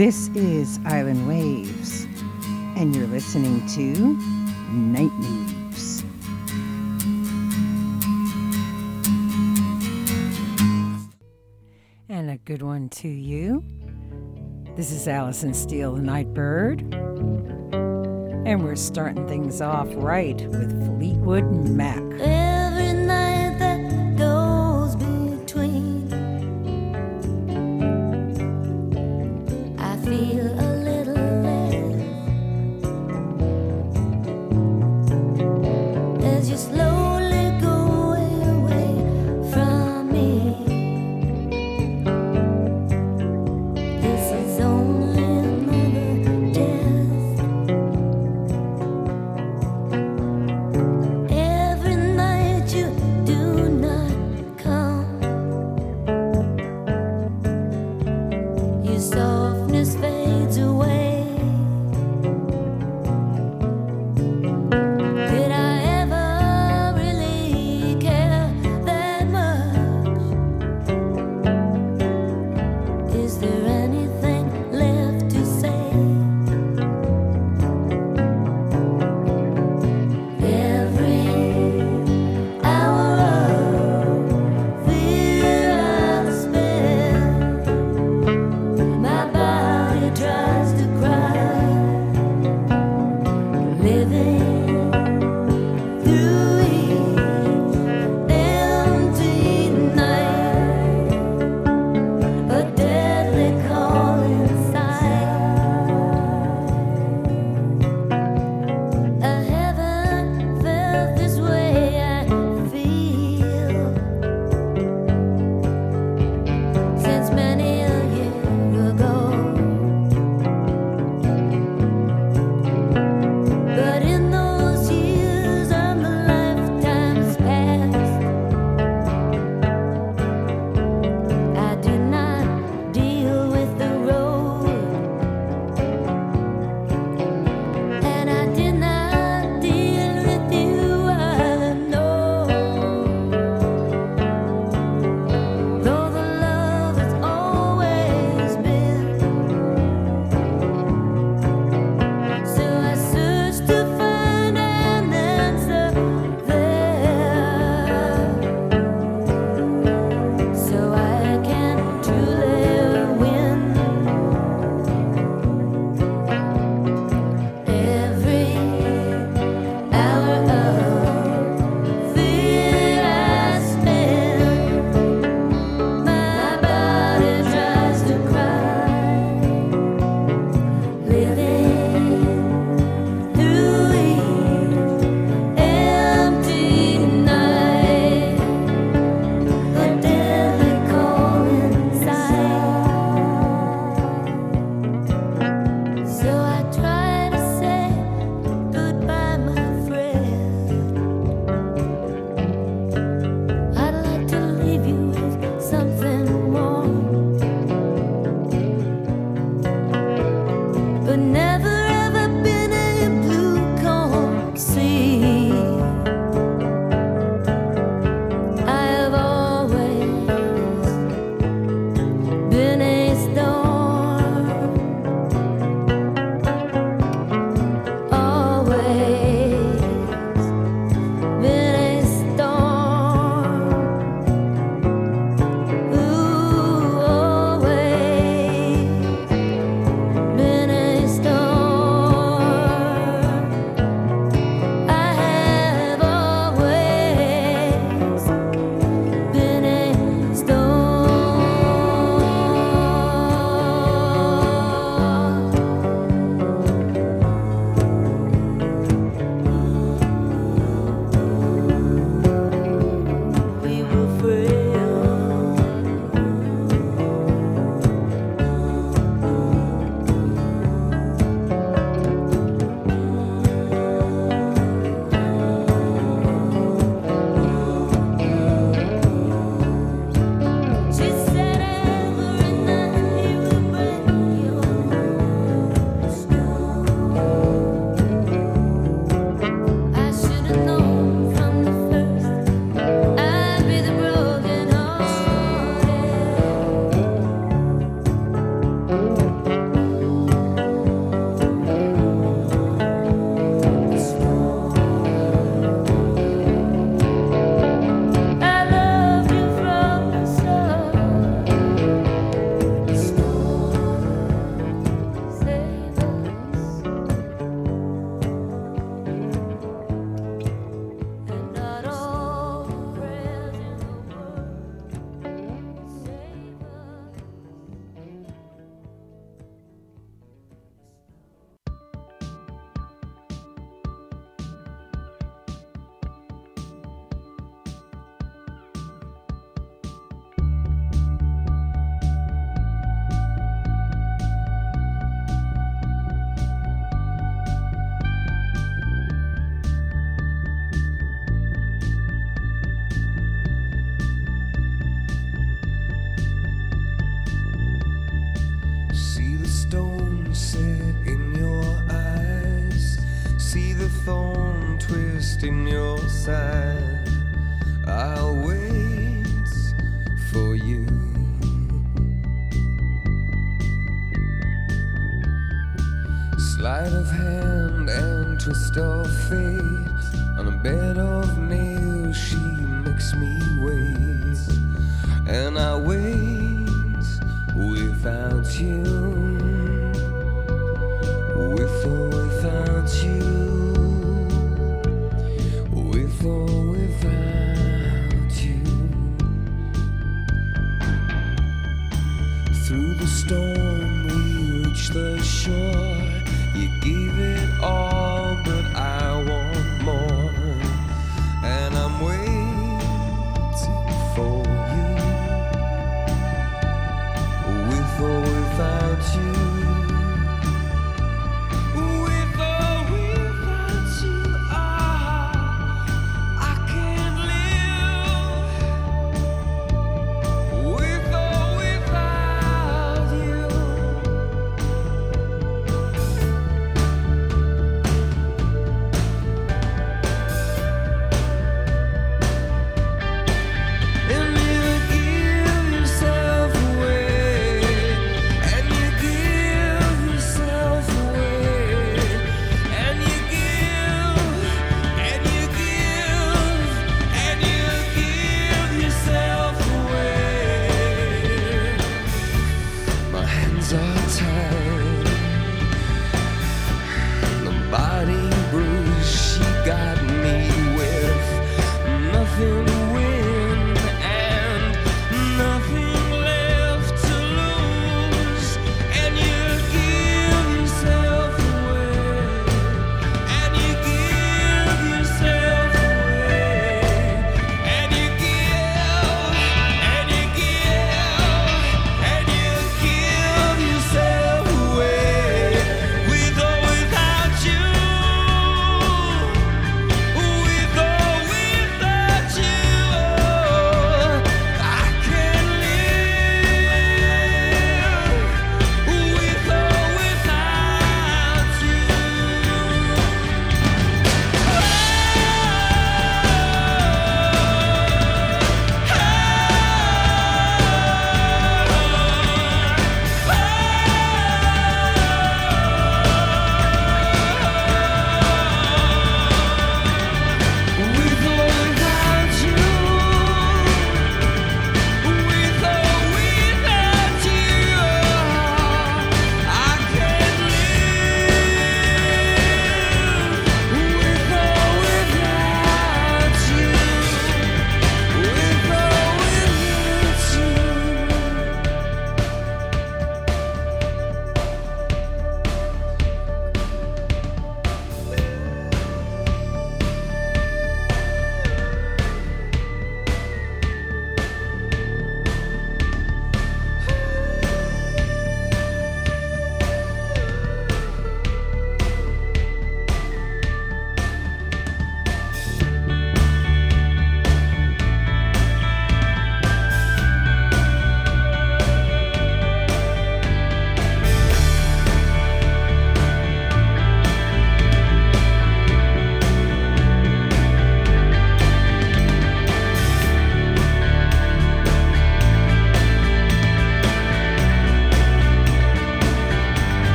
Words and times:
This 0.00 0.28
is 0.28 0.80
Island 0.86 1.28
Waves, 1.28 2.06
and 2.74 2.96
you're 2.96 3.06
listening 3.06 3.66
to 3.66 4.16
Night 4.72 5.12
Moves. 5.12 6.02
And 12.08 12.30
a 12.30 12.38
good 12.38 12.62
one 12.62 12.88
to 12.88 13.08
you. 13.08 13.62
This 14.74 14.90
is 14.90 15.06
Allyson 15.06 15.52
Steele, 15.52 15.96
the 15.96 16.00
Nightbird. 16.00 16.80
And 16.94 18.64
we're 18.64 18.76
starting 18.76 19.28
things 19.28 19.60
off 19.60 19.88
right 19.96 20.40
with 20.48 20.96
Fleetwood 20.96 21.44
Mac. 21.68 21.99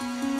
We 0.00 0.39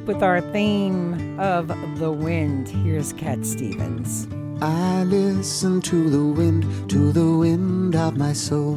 keep 0.00 0.06
with 0.06 0.22
our 0.22 0.40
theme 0.52 1.38
of 1.38 1.68
the 1.98 2.10
wind, 2.10 2.68
here's 2.68 3.12
Cat 3.12 3.44
Stevens. 3.44 4.26
I 4.62 5.04
listen 5.04 5.80
to 5.82 6.08
the 6.08 6.24
wind, 6.24 6.64
to 6.90 7.12
the 7.12 7.30
wind 7.36 7.94
of 7.96 8.16
my 8.16 8.32
soul. 8.32 8.76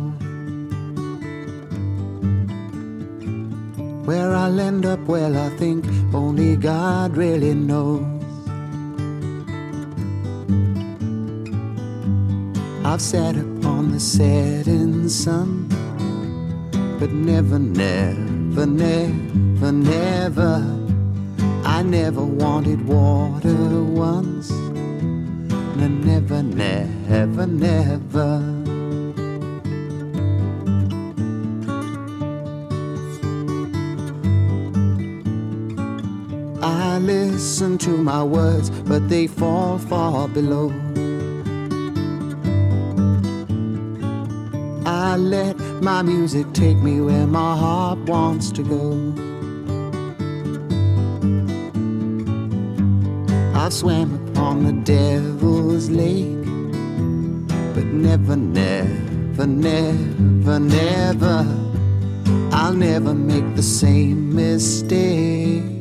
Where 4.06 4.36
I'll 4.36 4.60
end 4.60 4.86
up, 4.86 5.00
well, 5.02 5.38
I 5.38 5.50
think 5.58 5.86
only 6.14 6.58
God 6.58 7.16
really 7.16 7.54
knows. 7.54 8.04
I've 12.86 13.02
sat 13.02 13.38
upon 13.38 13.92
the 13.92 14.00
setting 14.00 15.08
sun, 15.08 15.70
but 17.00 17.12
never, 17.12 17.60
never, 17.60 18.66
never, 18.66 19.72
never 19.72 20.83
I 21.76 21.82
never 21.82 22.24
wanted 22.24 22.88
water 22.88 23.84
once. 23.84 24.52
No, 24.52 25.88
never, 25.88 26.44
never, 26.44 27.48
never. 27.48 28.32
I 36.62 37.00
listen 37.00 37.80
to 37.80 37.90
my 37.98 38.24
words, 38.24 38.70
but 38.70 39.10
they 39.10 39.26
fall 39.26 39.80
far 39.80 40.28
below. 40.28 40.70
I 44.86 45.18
let 45.18 45.58
my 45.82 46.04
music 46.04 46.54
take 46.54 46.78
me 46.78 47.02
where 47.02 47.26
my 47.26 47.58
heart 47.58 47.98
wants 48.08 48.52
to 48.52 48.62
go. 48.62 49.33
I 53.64 53.70
swam 53.70 54.28
upon 54.28 54.66
the 54.66 54.74
devil's 54.74 55.90
lake, 55.90 56.44
but 57.74 57.86
never, 57.86 58.36
never, 58.36 59.48
never, 59.48 60.60
never, 60.60 61.48
I'll 62.52 62.74
never 62.74 63.14
make 63.14 63.56
the 63.56 63.64
same 63.64 64.36
mistake. 64.36 65.73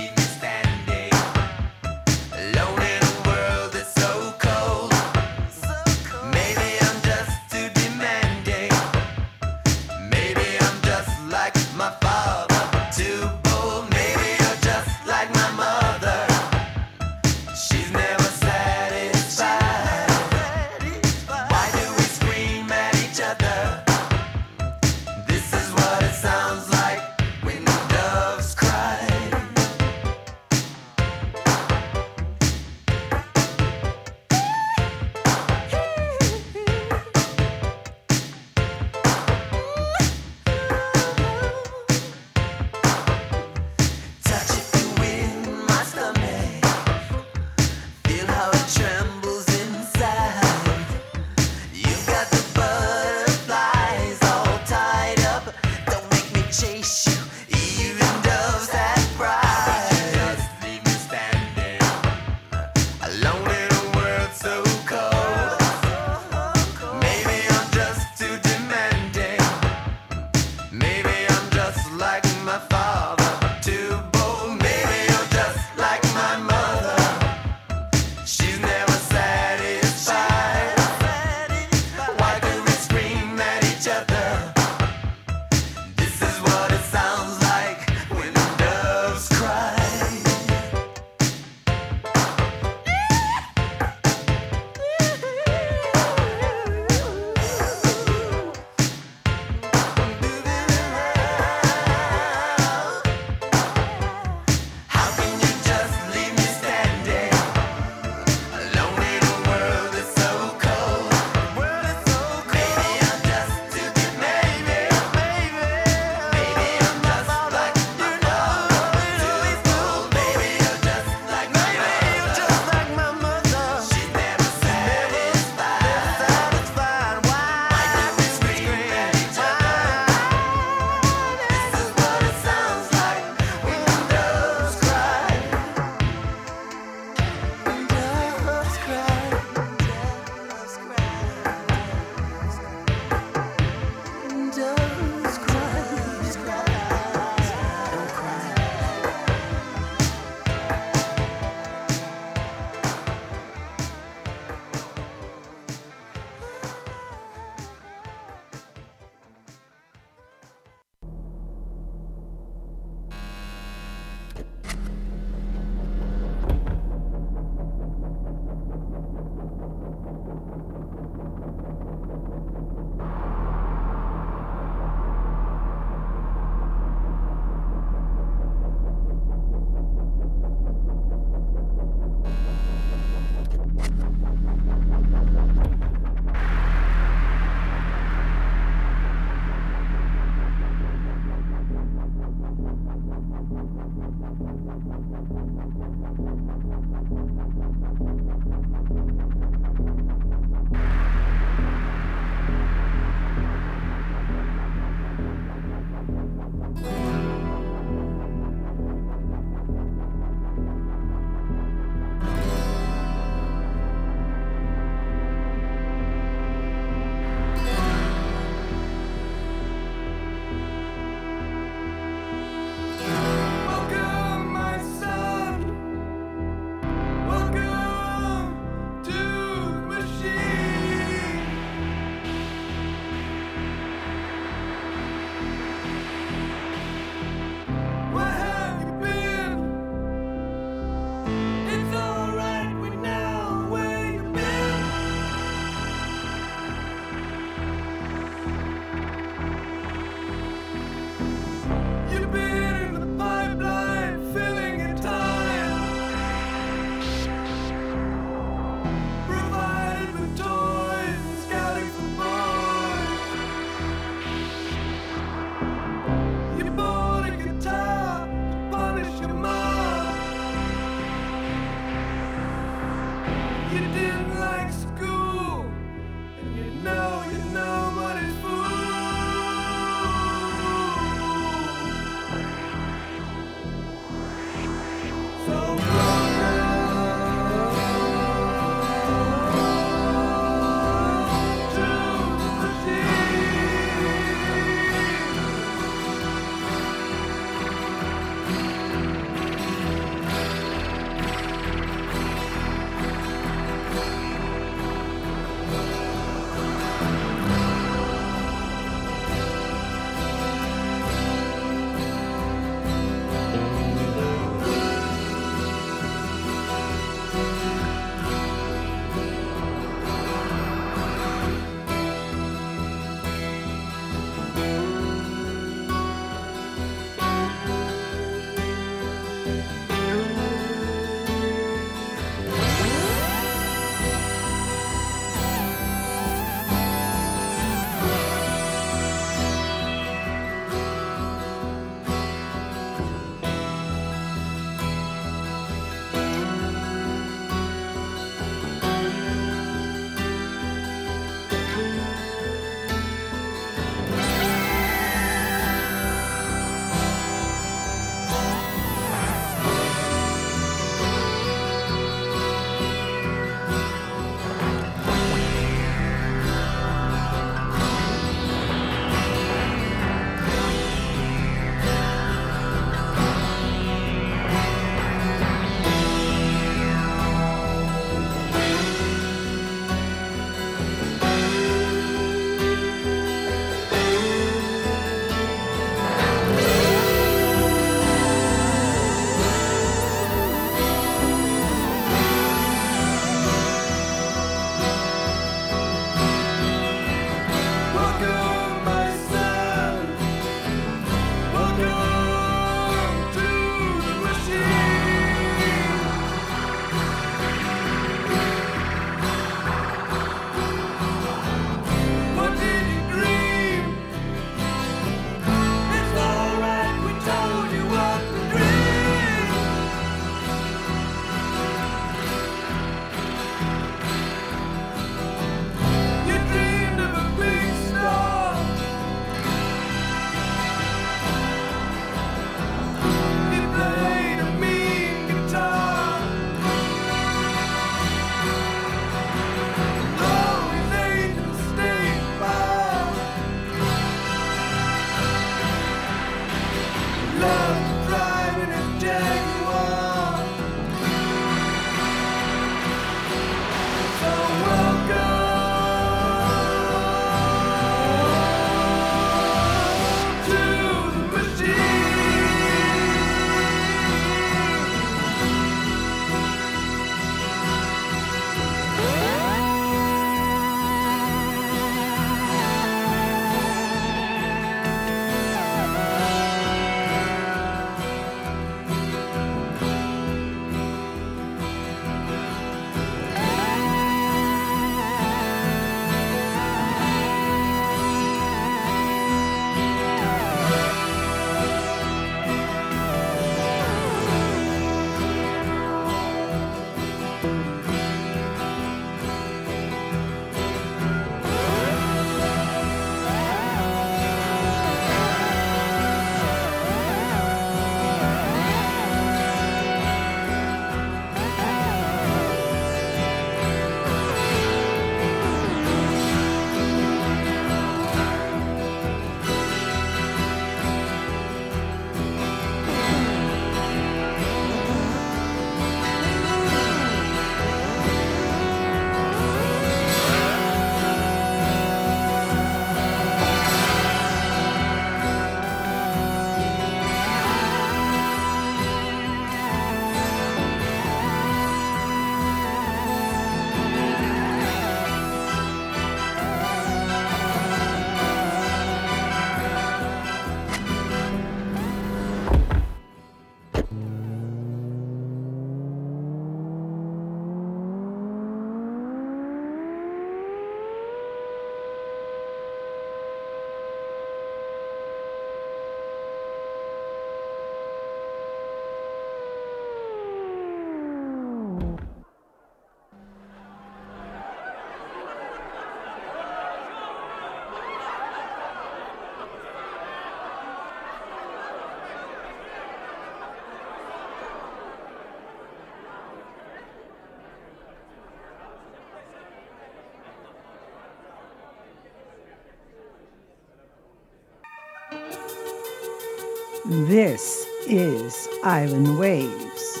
This 596.90 597.68
is 597.86 598.48
Island 598.64 599.16
Waves, 599.16 600.00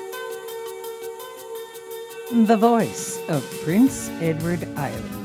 the 2.32 2.56
voice 2.56 3.20
of 3.28 3.48
Prince 3.62 4.08
Edward 4.20 4.66
Island. 4.76 5.19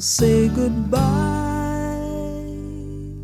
Say 0.00 0.48
goodbye? 0.48 0.98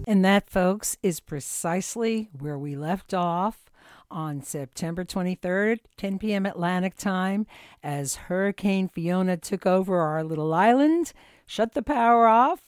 And 0.06 0.24
that, 0.24 0.48
folks, 0.48 0.96
is 1.02 1.20
precisely 1.20 2.28
where 2.38 2.58
we 2.58 2.76
left 2.76 3.14
off 3.14 3.70
on 4.10 4.42
September 4.42 5.04
23rd, 5.04 5.78
10 5.96 6.18
p.m. 6.18 6.46
Atlantic 6.46 6.96
time, 6.96 7.46
as 7.82 8.16
Hurricane 8.16 8.88
Fiona 8.88 9.36
took 9.36 9.66
over 9.66 9.98
our 9.98 10.22
little 10.22 10.52
island, 10.54 11.12
shut 11.46 11.72
the 11.72 11.82
power 11.82 12.28
off 12.28 12.60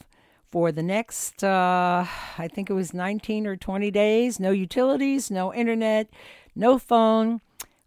for 0.50 0.72
the 0.72 0.82
next, 0.82 1.44
uh, 1.44 2.06
I 2.38 2.48
think 2.48 2.70
it 2.70 2.72
was 2.72 2.94
19 2.94 3.46
or 3.46 3.56
20 3.56 3.90
days. 3.90 4.40
No 4.40 4.50
utilities, 4.50 5.30
no 5.30 5.52
internet, 5.52 6.08
no 6.54 6.78
phone. 6.78 7.40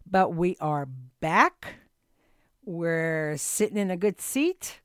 But 0.08 0.34
we 0.34 0.56
are 0.60 0.88
back. 1.20 1.74
We're 2.64 3.36
sitting 3.36 3.76
in 3.76 3.90
a 3.90 3.96
good 3.96 4.20
seat. 4.20 4.80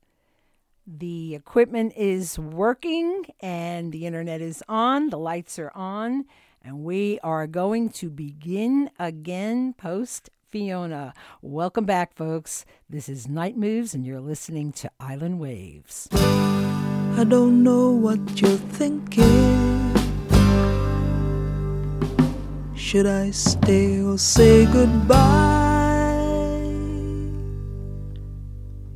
The 0.88 1.34
equipment 1.34 1.94
is 1.96 2.38
working 2.38 3.24
and 3.40 3.90
the 3.90 4.06
internet 4.06 4.40
is 4.40 4.62
on, 4.68 5.10
the 5.10 5.18
lights 5.18 5.58
are 5.58 5.72
on, 5.74 6.26
and 6.62 6.84
we 6.84 7.18
are 7.24 7.48
going 7.48 7.88
to 7.88 8.08
begin 8.08 8.90
again 8.96 9.72
post 9.72 10.30
Fiona. 10.48 11.12
Welcome 11.42 11.86
back, 11.86 12.14
folks. 12.14 12.64
This 12.88 13.08
is 13.08 13.26
Night 13.26 13.56
Moves, 13.56 13.94
and 13.94 14.06
you're 14.06 14.20
listening 14.20 14.70
to 14.74 14.90
Island 15.00 15.40
Waves. 15.40 16.06
I 16.12 17.26
don't 17.28 17.64
know 17.64 17.90
what 17.90 18.40
you're 18.40 18.50
thinking. 18.52 19.92
Should 22.76 23.06
I 23.06 23.32
stay 23.32 24.00
or 24.02 24.18
say 24.18 24.66
goodbye? 24.66 25.65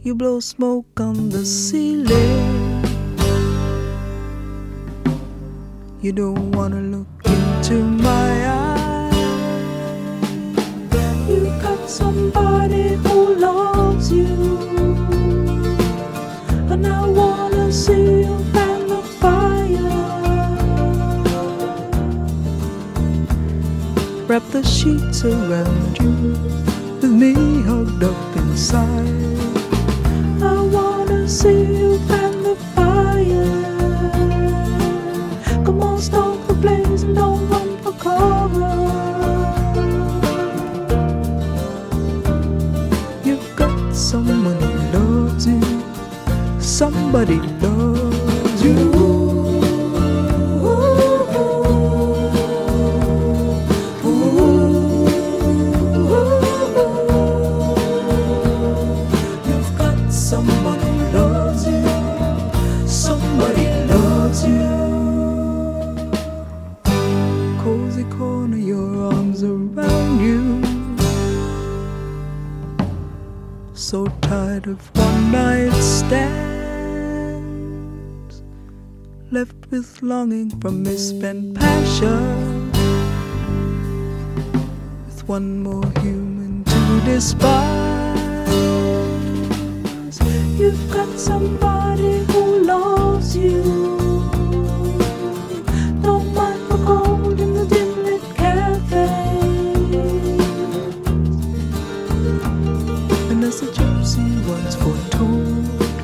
You 0.02 0.14
blow 0.14 0.40
smoke 0.40 0.98
on 0.98 1.28
the 1.28 1.44
ceiling. 1.44 2.80
You 6.00 6.12
don't 6.12 6.52
wanna 6.52 6.80
look 6.80 7.06
into 7.26 7.84
my 7.84 8.48
eyes. 8.48 9.14
You 11.28 11.44
got 11.60 11.86
somebody 11.86 12.94
who 12.94 13.34
loves 13.34 14.10
you, 14.10 14.56
and 16.70 16.86
I 16.86 17.06
wanna 17.06 17.70
see 17.70 18.22
you 18.22 18.38
fan 18.54 18.88
the 18.88 19.02
fire. 19.20 19.92
Wrap 24.26 24.44
the 24.50 24.62
sheets 24.62 25.26
around 25.26 25.98
you, 26.00 26.12
with 27.02 27.12
me 27.12 27.34
hugged 27.68 28.02
up 28.02 28.36
inside. 28.36 29.29
The 36.48 36.54
blaze 36.54 37.02
and 37.02 37.14
don't 37.14 37.46
run 37.50 37.76
for 37.82 37.92
cover. 37.92 38.70
You've 43.22 43.54
got 43.54 43.94
who 44.54 44.98
loves 44.98 45.46
you. 45.46 45.60
Somebody 46.58 47.38
loves 47.60 47.89
of 74.66 74.90
one 74.96 75.32
night 75.32 75.72
stands, 75.80 76.32
left 79.30 79.54
with 79.70 80.02
longing 80.02 80.50
from 80.60 80.82
misspent 80.82 81.54
passion, 81.58 82.72
with 85.06 85.28
one 85.28 85.62
more 85.62 85.90
human 86.00 86.64
to 86.64 87.00
despise. 87.04 88.20
You've 90.58 90.90
got 90.92 91.18
somebody 91.18 92.24
who 92.24 92.64
loves 92.64 93.36
you. 93.36 93.99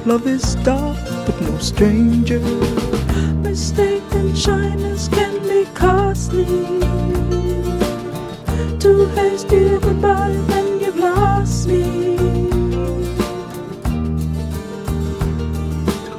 Love 0.07 0.27
is 0.29 0.55
dark 0.57 0.97
but 1.27 1.41
no 1.41 1.59
stranger. 1.59 2.39
Mistaken 3.43 4.35
shyness 4.37 5.09
can 5.09 5.43
be 5.49 5.65
costly. 5.75 6.47
Too 8.79 9.07
hasty 9.17 9.79
goodbye, 9.81 10.37
then 10.47 10.81
you've 10.81 10.97
lost 10.97 11.67
me. 11.67 12.13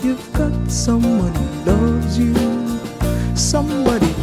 You've 0.04 0.34
got 0.34 0.70
someone 0.70 1.34
who 1.34 1.72
loves 1.72 2.20
you. 2.20 2.36
Somebody 3.36 4.14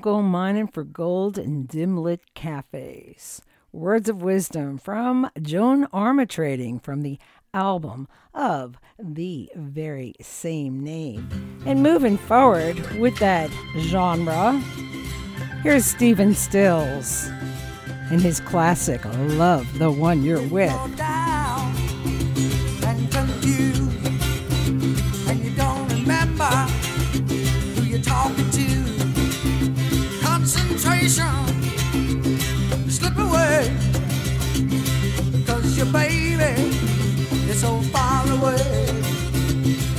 Don't 0.00 0.14
go 0.14 0.22
mining 0.22 0.66
for 0.66 0.82
gold 0.82 1.36
in 1.36 1.66
dim 1.66 1.98
lit 1.98 2.32
cafes. 2.32 3.42
Words 3.70 4.08
of 4.08 4.22
wisdom 4.22 4.78
from 4.78 5.30
Joan 5.42 5.88
Armatrading 5.88 6.82
from 6.82 7.02
the 7.02 7.18
album 7.52 8.08
of 8.32 8.78
the 8.98 9.50
very 9.54 10.14
same 10.22 10.82
name. 10.82 11.28
And 11.66 11.82
moving 11.82 12.16
forward 12.16 12.98
with 12.98 13.18
that 13.18 13.50
genre, 13.76 14.58
here's 15.62 15.84
Stephen 15.84 16.34
Stills 16.34 17.28
and 18.10 18.22
his 18.22 18.40
classic 18.40 19.04
Love 19.04 19.66
the 19.78 19.90
One 19.90 20.22
You're 20.22 20.48
With. 20.48 20.72
Concentration 30.82 31.44
slip 32.88 33.18
away 33.18 33.70
because 35.30 35.76
your 35.76 35.86
baby 35.92 36.72
is 37.50 37.60
so 37.60 37.82
far 37.92 38.24
away. 38.24 38.64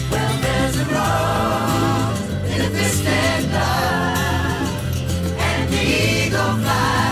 Well, 0.09 0.33
there's 0.41 0.77
a 0.77 0.85
rose 0.85 2.21
in 2.51 2.61
a 2.61 2.69
distant 2.69 3.53
love, 3.53 4.67
and 5.37 5.69
the 5.71 5.81
eagle 5.83 6.57
flies 6.63 7.10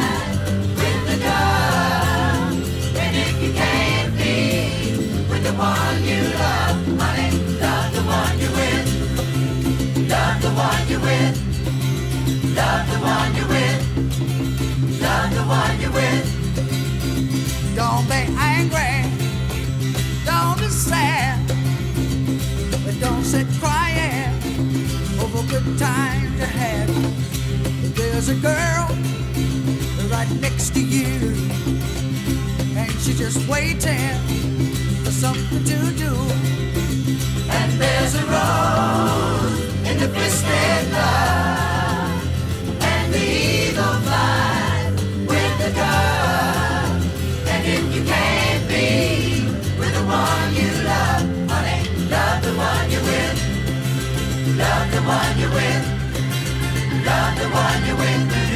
Love 12.60 12.86
the 12.92 13.00
one 13.14 13.30
you're 13.38 13.52
with. 13.56 13.82
Love 15.02 15.30
the 15.38 15.44
one 15.60 15.76
you're 15.82 15.96
with. 16.00 16.28
Don't 17.76 18.06
be 18.14 18.22
angry. 18.54 18.96
Don't 20.26 20.58
be 20.60 20.68
sad. 20.68 21.40
But 22.84 22.96
don't 23.00 23.24
sit 23.24 23.48
crying 23.62 24.34
over 25.24 25.42
good 25.54 25.68
times 25.80 26.32
you 26.40 26.48
had. 26.62 26.88
There's 27.98 28.30
a 28.30 28.36
girl 28.36 28.88
right 30.10 30.32
next 30.42 30.74
to 30.74 30.82
you 30.82 31.36
and 32.80 32.92
she's 33.02 33.18
just 33.18 33.48
waiting 33.48 34.16
for 35.04 35.12
something 35.12 35.64
to 35.64 35.80
do. 36.06 36.14
And 37.58 37.72
there's 37.82 38.16
a 38.16 38.26
rose 38.36 39.60
in 39.90 39.98
the 40.00 40.08
twisted 40.08 40.92
love, 40.92 41.59
Love 54.60 54.92
the 54.92 55.02
one 55.02 55.40
you're 55.40 55.54
with. 55.58 55.86
Love 57.06 57.36
the 57.40 57.48
one 57.48 57.86
you're 57.86 57.96
with. 57.96 58.49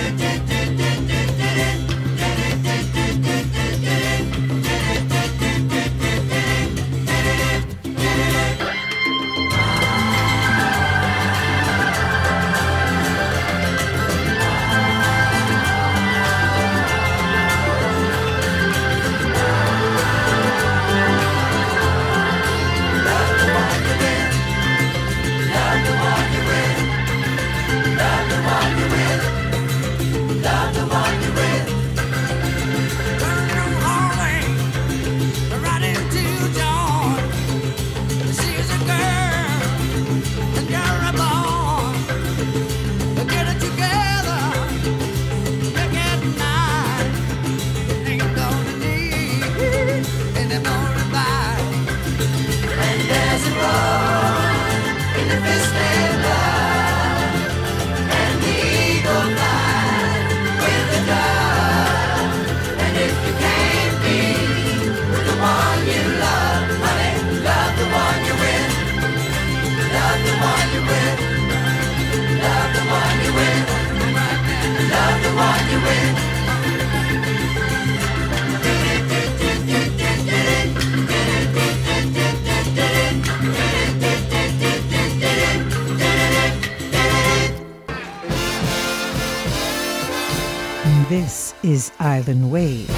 This 91.14 91.54
is 91.62 91.92
Island 92.00 92.50
Waves. 92.52 92.90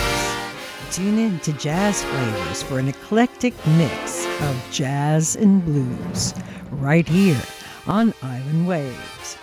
Tune 0.89 1.20
in 1.20 1.38
to 1.39 1.51
Jazz 1.51 2.01
Flavors 2.01 2.63
for 2.63 2.80
an 2.80 2.88
eclectic 2.88 3.53
mix 3.76 4.26
of 4.39 4.68
jazz 4.72 5.36
and 5.36 5.61
blues 5.66 6.34
right 6.72 7.05
here 7.05 7.41
on 7.88 8.13
Island 8.24 8.68
Waves, 8.70 9.38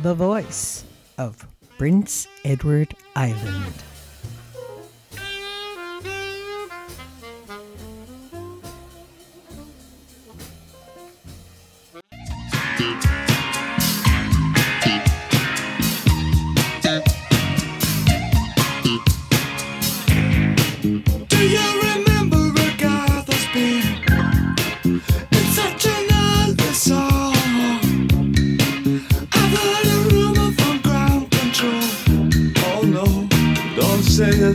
the 0.00 0.14
voice 0.14 0.84
of 1.18 1.46
Prince 1.76 2.26
Edward 2.46 2.96
Island. 3.14 3.74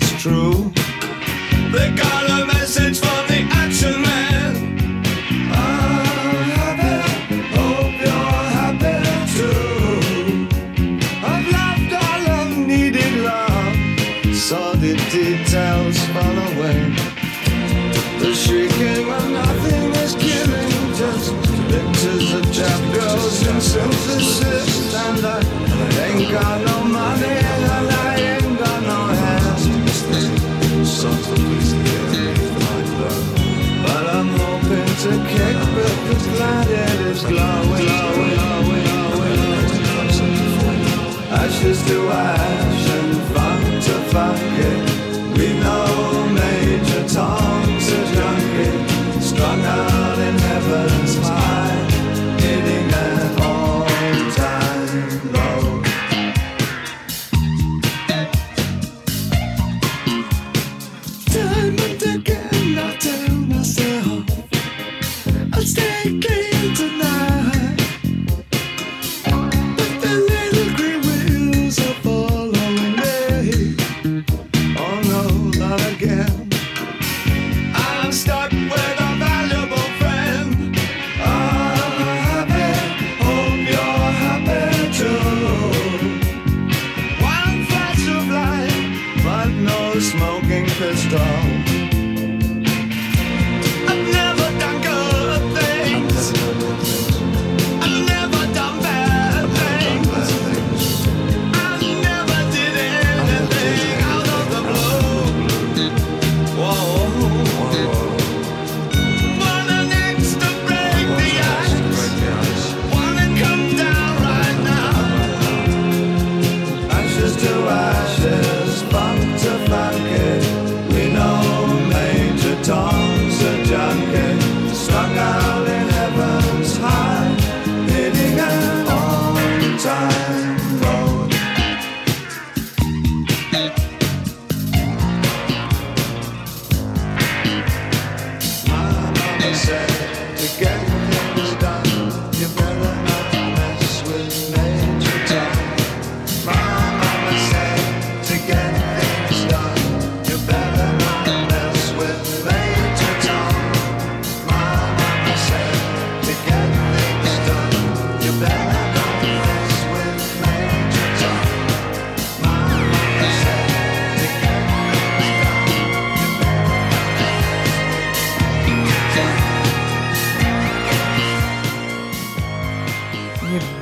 it's 0.02 0.22
true. 0.22 0.72
They 1.72 1.92
got 1.96 2.30
a 2.30 2.49
away. 42.10 42.39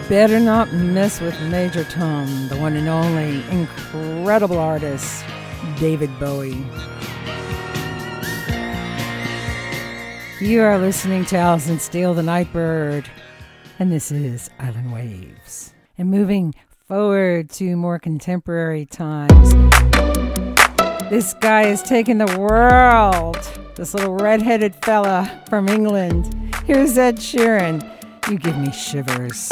better 0.10 0.40
not 0.40 0.72
mess 0.72 1.20
with 1.20 1.38
Major 1.50 1.84
Tom, 1.84 2.48
the 2.48 2.56
one 2.56 2.78
and 2.78 2.88
only 2.88 3.44
incredible 3.52 4.58
artist, 4.58 5.26
David 5.78 6.10
Bowie. 6.18 6.66
You 10.40 10.62
are 10.62 10.78
listening 10.78 11.26
to 11.26 11.38
Allyson 11.38 11.80
Steele, 11.80 12.14
the 12.14 12.24
Nightbird, 12.24 13.10
and 13.80 13.92
this 13.92 14.10
is 14.10 14.50
Island 14.60 14.94
Waves. 14.94 15.74
And 15.98 16.10
moving 16.10 16.56
forward 16.88 17.50
to 17.52 17.76
more 17.76 18.00
contemporary 18.00 18.86
times, 18.86 19.54
this 21.10 21.34
guy 21.34 21.64
is 21.64 21.82
taking 21.82 22.18
the 22.18 22.38
world. 22.38 23.36
This 23.76 23.94
little 23.94 24.16
red-headed 24.16 24.74
fella 24.86 25.44
from 25.50 25.68
England. 25.68 26.34
Here's 26.66 26.98
Ed 26.98 27.18
Sheeran. 27.18 27.84
You 28.30 28.38
give 28.38 28.58
me 28.58 28.72
shivers 28.72 29.52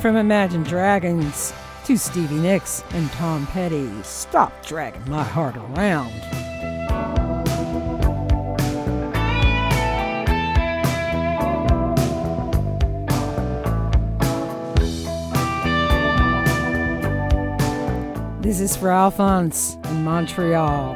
from 0.00 0.16
Imagine 0.16 0.62
Dragons 0.62 1.52
to 1.84 1.94
Stevie 1.98 2.36
Nicks 2.36 2.82
and 2.94 3.10
Tom 3.12 3.46
Petty. 3.48 3.90
Stop 4.02 4.64
dragging 4.64 5.06
my 5.10 5.22
heart 5.22 5.56
around. 5.56 6.10
This 18.42 18.60
is 18.60 18.74
for 18.74 18.90
Alphonse 18.90 19.74
in 19.90 20.02
Montreal. 20.02 20.94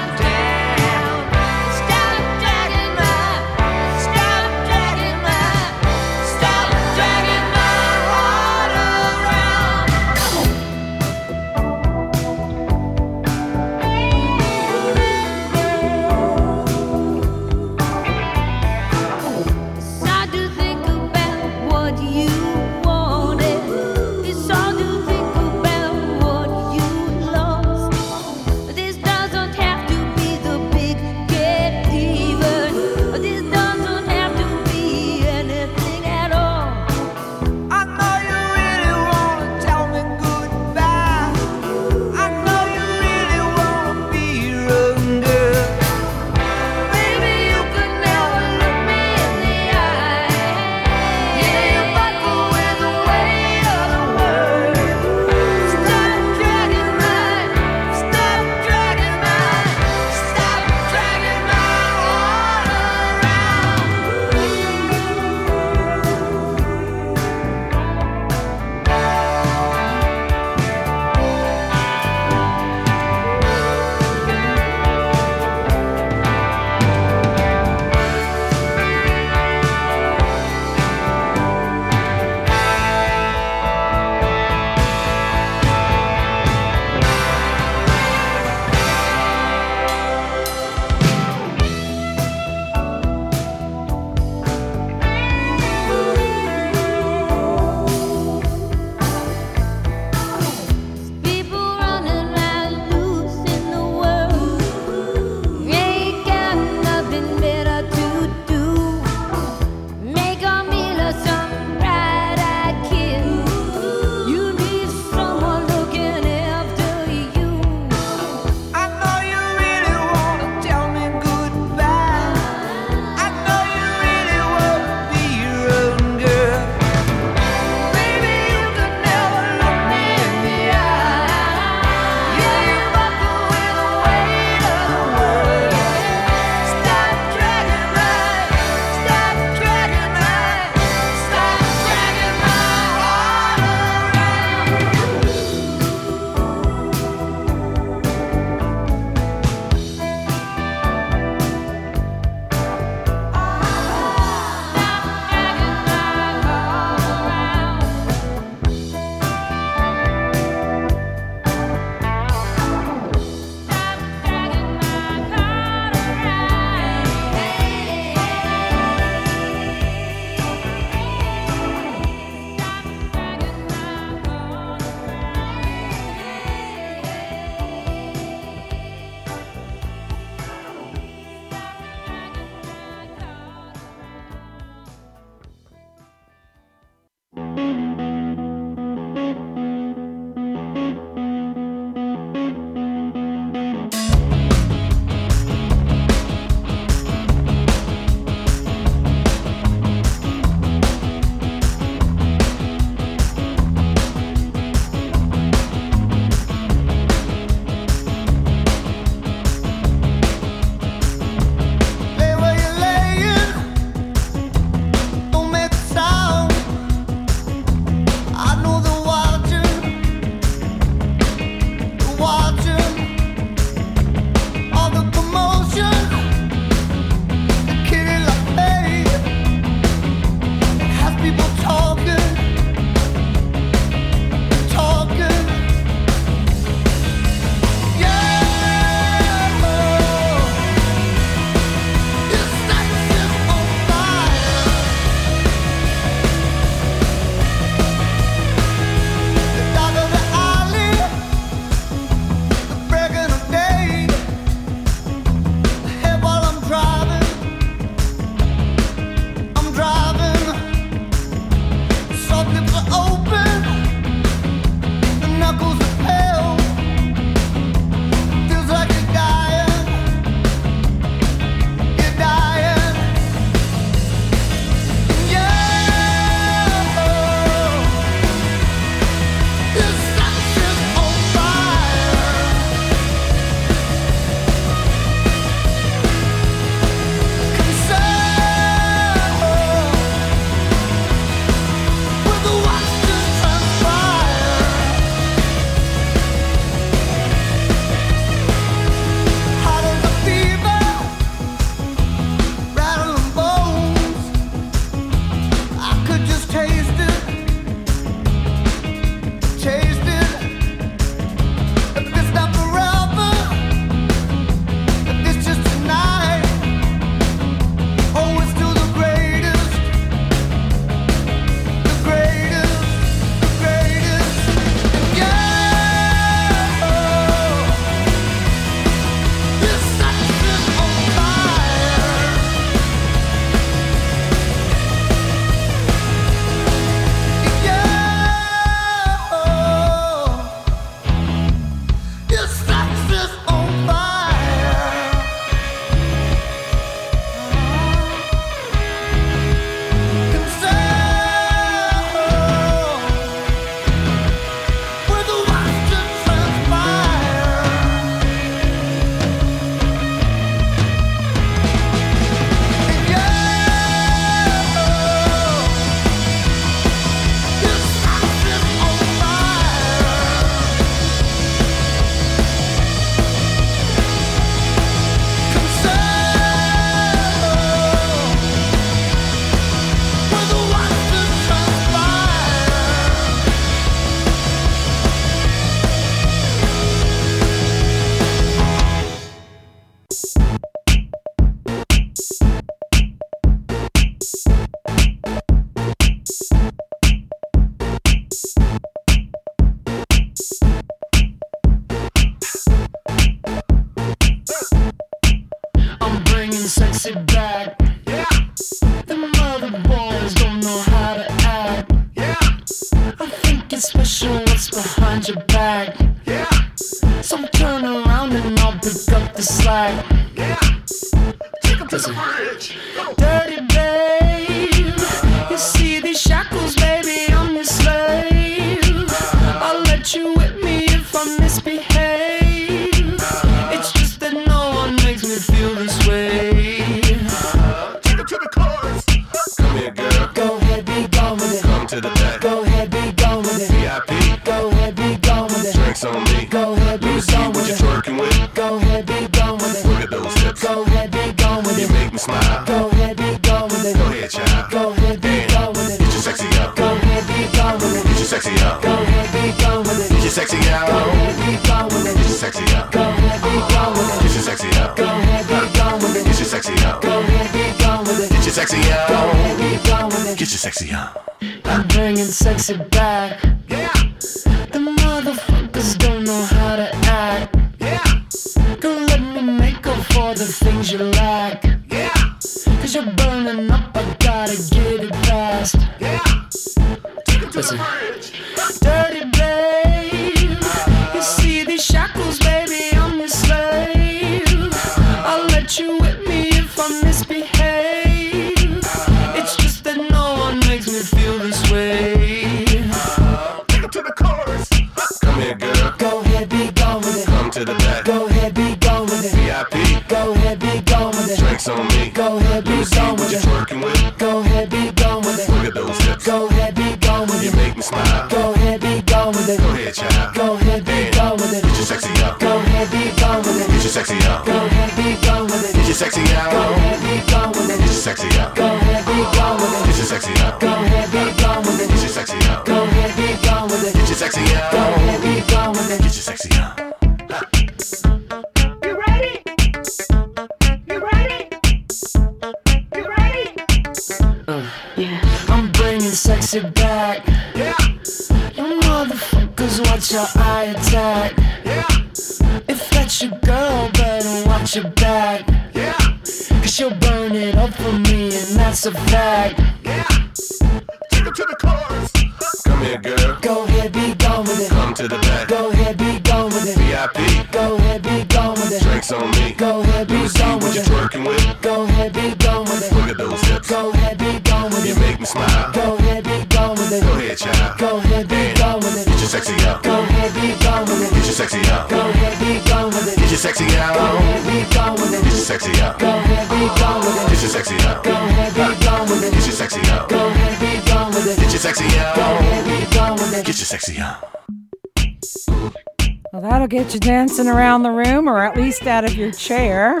dancing 597.36 597.52
around 597.52 597.82
the 597.82 597.90
room 597.90 598.28
or 598.28 598.44
at 598.44 598.56
least 598.56 598.86
out 598.86 599.04
of 599.04 599.16
your 599.16 599.32
chair. 599.32 600.00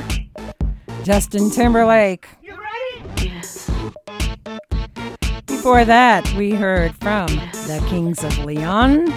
Justin 1.02 1.50
Timberlake. 1.50 2.28
Before 5.46 5.84
that, 5.84 6.32
we 6.34 6.52
heard 6.52 6.94
from 6.94 7.26
the 7.26 7.84
Kings 7.88 8.22
of 8.22 8.44
Leon. 8.44 9.12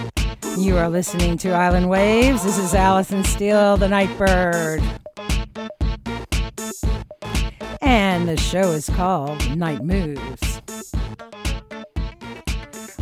You 0.56 0.76
are 0.78 0.88
listening 0.88 1.38
to 1.38 1.50
Island 1.50 1.88
Waves. 1.88 2.42
This 2.42 2.58
is 2.58 2.74
Allyson 2.74 3.22
Steele, 3.22 3.76
the 3.76 3.88
Nightbird. 3.88 4.82
And 7.80 8.28
the 8.28 8.36
show 8.36 8.72
is 8.72 8.88
called 8.88 9.56
Night 9.56 9.84
Moves. 9.84 10.47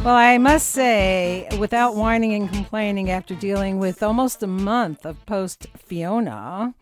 Well, 0.06 0.14
I 0.14 0.38
must 0.38 0.68
say, 0.68 1.48
without 1.58 1.96
whining 1.96 2.32
and 2.32 2.48
complaining 2.48 3.10
after 3.10 3.34
dealing 3.34 3.80
with 3.80 4.04
almost 4.04 4.40
a 4.40 4.46
month 4.46 5.04
of 5.04 5.26
post 5.26 5.66
Fiona, 5.76 6.74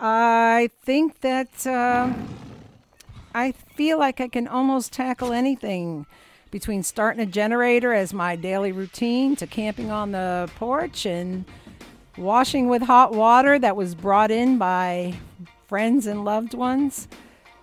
I 0.00 0.68
think 0.82 1.20
that 1.20 1.64
uh, 1.64 2.12
I 3.32 3.52
feel 3.52 3.96
like 4.00 4.20
I 4.20 4.26
can 4.26 4.48
almost 4.48 4.92
tackle 4.92 5.32
anything 5.32 6.04
between 6.50 6.82
starting 6.82 7.22
a 7.22 7.26
generator 7.26 7.92
as 7.92 8.12
my 8.12 8.34
daily 8.34 8.72
routine 8.72 9.36
to 9.36 9.46
camping 9.46 9.92
on 9.92 10.10
the 10.10 10.50
porch 10.56 11.06
and 11.06 11.44
washing 12.16 12.68
with 12.68 12.82
hot 12.82 13.12
water 13.12 13.60
that 13.60 13.76
was 13.76 13.94
brought 13.94 14.32
in 14.32 14.58
by 14.58 15.14
friends 15.68 16.08
and 16.08 16.24
loved 16.24 16.54
ones. 16.54 17.06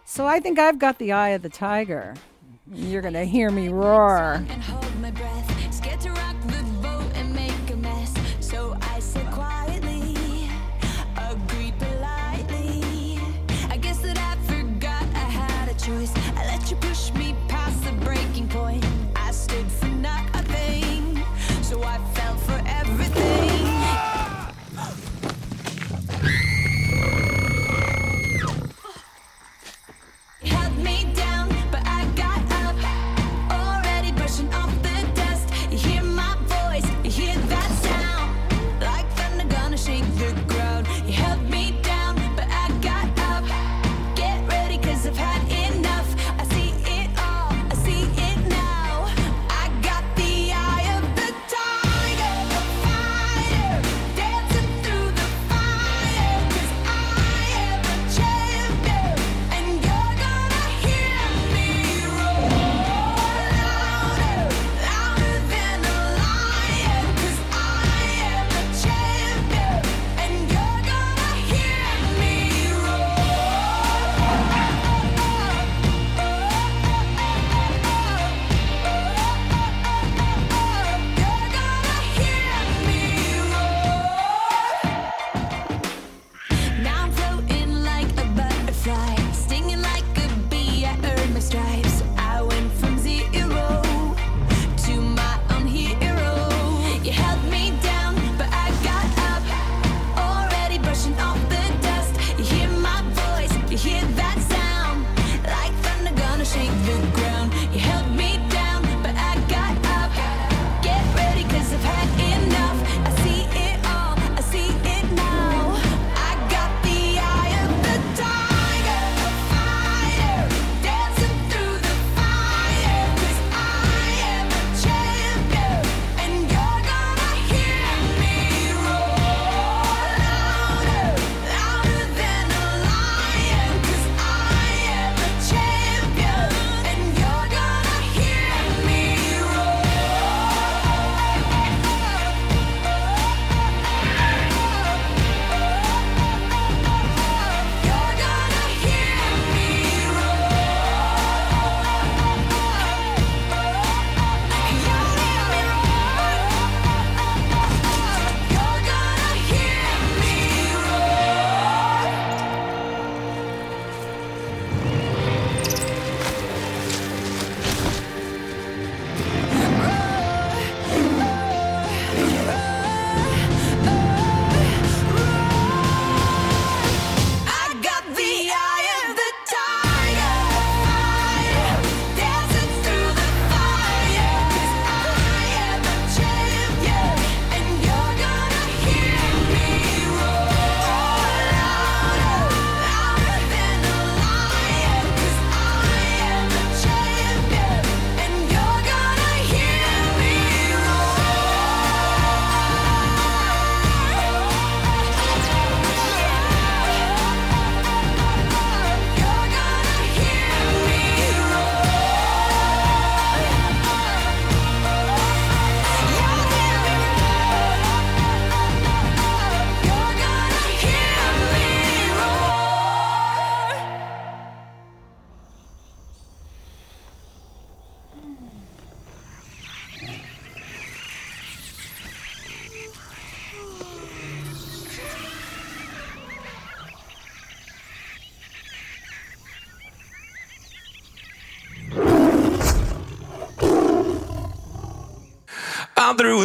So 0.05 0.25
I 0.25 0.39
think 0.39 0.57
I've 0.57 0.79
got 0.79 0.99
the 0.99 1.11
eye 1.11 1.31
of 1.31 1.41
the 1.41 1.49
tiger. 1.49 2.13
You're 2.73 3.01
going 3.03 3.13
to 3.13 3.25
hear 3.25 3.51
me 3.51 3.69
roar. 3.69 4.43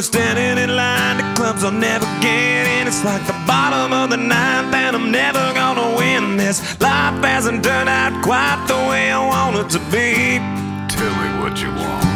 Through 0.00 0.20
standing 0.20 0.64
in 0.64 0.74
line 0.76 1.18
to 1.18 1.34
clubs 1.34 1.62
I'll 1.62 1.72
never 1.72 2.06
get 2.22 2.64
in. 2.80 2.88
It's 2.88 3.04
like 3.04 3.20
the 3.26 3.36
bottom 3.46 3.92
of 3.92 4.08
the 4.08 4.16
ninth, 4.16 4.72
and 4.72 4.96
I'm 4.96 5.10
never 5.12 5.52
gonna 5.52 5.94
win 5.94 6.38
this. 6.38 6.56
Life 6.80 7.20
hasn't 7.22 7.62
turned 7.62 7.90
out 7.90 8.16
quite 8.24 8.64
the 8.66 8.80
way 8.88 9.12
I 9.12 9.20
want 9.20 9.60
it 9.60 9.68
to 9.76 9.80
be. 9.92 10.40
Tell 10.88 11.12
me 11.20 11.28
what 11.44 11.60
you 11.60 11.68
want. 11.68 12.08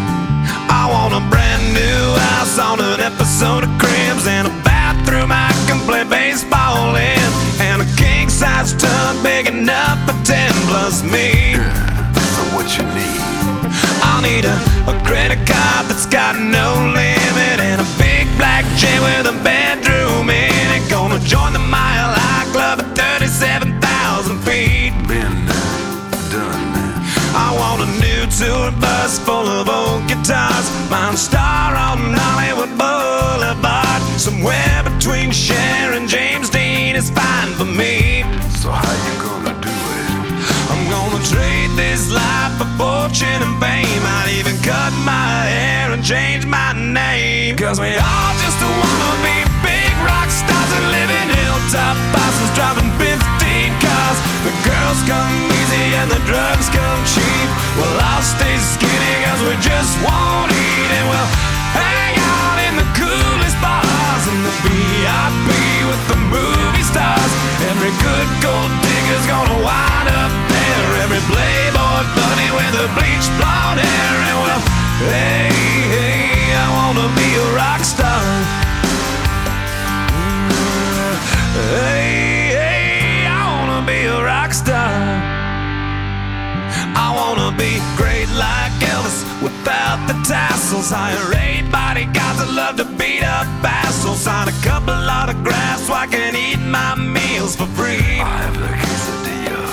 I 0.73 0.89
want 0.89 1.13
a 1.13 1.21
brand 1.29 1.61
new 1.77 2.01
house 2.33 2.57
on 2.59 2.81
an 2.81 3.01
episode 3.05 3.65
of 3.69 3.73
Cribs 3.77 4.27
and 4.27 4.49
a 4.49 4.55
bathroom 4.65 5.29
I 5.31 5.53
can 5.69 5.77
play 5.85 6.05
baseball 6.09 6.97
in, 6.97 7.29
and 7.61 7.85
a 7.85 7.89
king 8.01 8.31
size 8.31 8.73
tub 8.73 9.23
big 9.23 9.47
enough 9.47 10.01
for 10.09 10.17
ten 10.25 10.53
plus 10.73 11.05
me. 11.05 11.53
So 12.33 12.43
what 12.57 12.65
you 12.81 12.85
need? 12.97 13.21
I'll 14.09 14.23
need 14.25 14.49
a, 14.49 14.57
a 14.89 14.95
credit 15.05 15.45
card 15.45 15.85
that's 15.93 16.07
got 16.07 16.41
no 16.41 16.81
limit 16.97 17.14
with 19.05 19.27
a 19.35 19.37
bedroom 19.45 20.31
in 20.31 20.67
it. 20.77 20.85
Gonna 20.89 21.21
join 21.21 21.53
the 21.53 21.65
Mile 21.77 22.13
High 22.17 22.49
Club 22.55 22.81
at 22.81 22.89
37,000 22.97 24.41
feet. 24.47 24.93
Been 25.07 25.37
done 26.33 26.65
that. 26.77 26.97
I 27.37 27.49
want 27.61 27.81
a 27.87 27.91
new 28.05 28.23
tour 28.41 28.73
bus 28.81 29.19
full 29.27 29.49
of 29.61 29.69
old 29.69 30.09
guitars. 30.09 30.67
Mine 30.91 31.17
star 31.17 31.77
on 31.77 31.99
Hollywood 32.17 32.73
Boulevard. 32.81 34.01
Somewhere 34.17 34.81
between 34.89 35.31
Cher 35.33 35.84
fortune 43.15 43.43
and 43.47 43.55
fame. 43.63 44.03
I'd 44.03 44.35
even 44.35 44.59
cut 44.67 44.91
my 45.07 45.47
hair 45.47 45.93
and 45.95 46.03
change 46.03 46.47
my 46.47 46.75
name. 46.75 47.57
Cause 47.57 47.79
we 47.79 47.95
all 47.95 48.33
just 48.43 48.59
wanna 48.59 49.15
be 49.23 49.37
big 49.63 49.95
rock 50.03 50.27
stars 50.27 50.71
and 50.75 50.87
live 50.91 51.11
in 51.23 51.29
hilltop 51.31 51.95
bosses 52.11 52.51
driving 52.59 52.91
15 52.99 53.71
cars. 53.79 54.19
The 54.43 54.55
girls 54.67 54.99
come 55.07 55.31
easy 55.47 55.95
and 55.95 56.11
the 56.11 56.23
drugs 56.27 56.67
come 56.75 57.01
cheap. 57.07 57.49
Well, 57.79 57.95
I'll 58.03 58.27
stay 58.27 58.59
skinny 58.59 59.15
cause 59.31 59.43
we 59.47 59.55
just 59.63 59.95
won't 60.03 60.51
eat 60.51 60.91
and 60.99 61.07
we'll 61.07 61.31
hang 61.79 62.19
out 62.19 62.59
in 62.67 62.75
the 62.83 62.89
coolest 62.99 63.57
bars 63.63 64.25
in 64.27 64.39
the 64.43 64.55
VIP 64.67 65.49
with 65.87 66.03
the 66.11 66.19
movie 66.35 66.54
stars. 66.95 67.33
Every 67.71 67.91
good 68.07 68.29
gold 68.39 68.71
digger's 68.87 69.27
gonna 69.27 69.59
wind 69.67 70.09
up 70.23 70.33
there. 70.55 70.87
Every 71.03 71.23
playboy 71.27 72.03
bunny 72.15 72.49
with 72.55 72.73
the 72.79 72.87
bleached 72.95 73.33
blonde 73.39 73.83
hair. 73.83 74.15
And 74.31 74.39
well, 74.45 74.63
hey, 75.11 75.51
hey, 75.95 76.55
I 76.55 76.67
wanna 76.79 77.09
be 77.19 77.29
a 77.45 77.49
rock 77.59 77.83
star. 77.83 78.23
Mm, 80.15 81.15
hey, 81.75 82.07
hey, 82.59 83.27
I 83.27 83.43
wanna 83.55 83.81
be 83.91 83.99
a 84.07 84.19
rock 84.23 84.53
star. 84.53 85.44
I 86.97 87.11
wanna 87.15 87.51
be 87.57 87.81
great 87.97 88.29
like 88.39 88.73
Elvis 88.93 89.25
without 89.43 89.99
the 90.07 90.15
tassels. 90.27 90.91
Hire 90.91 91.35
eight 91.47 91.71
bodyguards 91.71 92.39
that 92.39 92.51
love 92.53 92.77
to 92.77 92.85
beat 92.99 93.23
up 93.23 93.47
assholes. 93.63 94.21
Sign 94.21 94.49
a 94.49 94.57
couple 94.63 94.95
autographs 94.95 95.87
so 95.87 95.93
I 95.93 96.07
can 96.07 96.35
eat 96.37 96.61
my 96.61 96.95
meals 96.95 97.57
for 97.57 97.67
free. 97.79 98.21
I 98.21 98.37
have 98.45 98.55
the 98.55 98.71
quesadilla. 98.83 99.65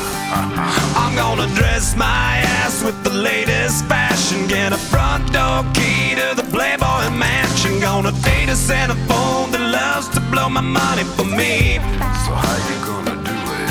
I'm 1.01 1.15
gonna 1.15 1.47
dress 1.55 1.95
my 1.95 2.41
ass 2.61 2.83
with 2.83 2.97
the 3.03 3.13
latest 3.13 3.85
fashion. 3.85 4.47
Get 4.47 4.73
a 4.73 4.77
front 4.77 5.31
door 5.31 5.63
key 5.73 6.15
to 6.15 6.33
the 6.35 6.47
Playboy 6.49 7.09
mansion. 7.15 7.79
Gonna 7.79 8.11
date 8.23 8.49
a 8.49 8.55
Santa 8.55 8.95
phone 9.07 9.51
that 9.51 9.61
loves 9.61 10.09
to 10.15 10.21
blow 10.31 10.49
my 10.49 10.61
money 10.61 11.03
for 11.15 11.25
me. 11.25 11.77
So 12.25 12.31
how 12.33 12.57
you 12.69 12.77
gonna 12.85 13.15
do 13.23 13.37
it? 13.59 13.69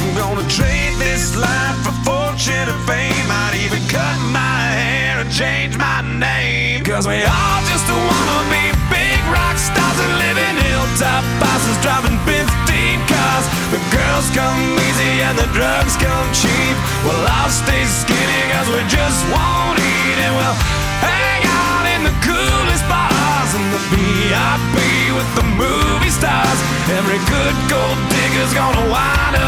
I'm 0.00 0.14
gonna 0.16 0.48
trade 0.48 0.94
this 0.98 1.36
life 1.36 1.78
for 1.84 2.17
fortune 2.38 2.70
and 2.70 2.82
fame. 2.86 3.26
I'd 3.26 3.58
even 3.66 3.82
cut 3.90 4.14
my 4.30 4.62
hair 4.78 5.18
and 5.18 5.30
change 5.30 5.74
my 5.74 6.06
name. 6.06 6.84
Cause 6.86 7.06
we 7.06 7.18
all 7.26 7.60
just 7.66 7.86
wanna 7.90 8.40
be 8.46 8.62
big 8.94 9.18
rock 9.26 9.58
stars 9.58 9.98
and 9.98 10.14
live 10.22 10.38
in 10.38 10.54
hilltop 10.54 11.26
bosses 11.42 11.74
driving 11.82 12.14
15 12.30 12.46
cars. 13.10 13.46
The 13.74 13.82
girls 13.90 14.30
come 14.38 14.54
easy 14.86 15.18
and 15.26 15.34
the 15.34 15.50
drugs 15.50 15.98
come 15.98 16.28
cheap. 16.30 16.76
Well, 17.02 17.18
I'll 17.42 17.50
stay 17.50 17.82
skinny 17.90 18.42
cause 18.54 18.70
we 18.70 18.86
just 18.86 19.18
won't 19.34 19.78
eat 19.82 20.18
and 20.22 20.32
we'll 20.38 20.58
hang 21.02 21.42
out 21.42 21.84
in 21.90 22.00
the 22.06 22.14
coolest 22.22 22.86
bars 22.86 23.50
in 23.58 23.66
the 23.74 23.82
VIP 23.90 24.76
with 25.10 25.30
the 25.34 25.46
movie 25.58 26.14
stars. 26.14 26.58
Every 26.86 27.18
good 27.26 27.56
gold 27.66 27.98
digger's 28.14 28.54
gonna 28.54 28.86
wind 28.94 29.34
up 29.42 29.47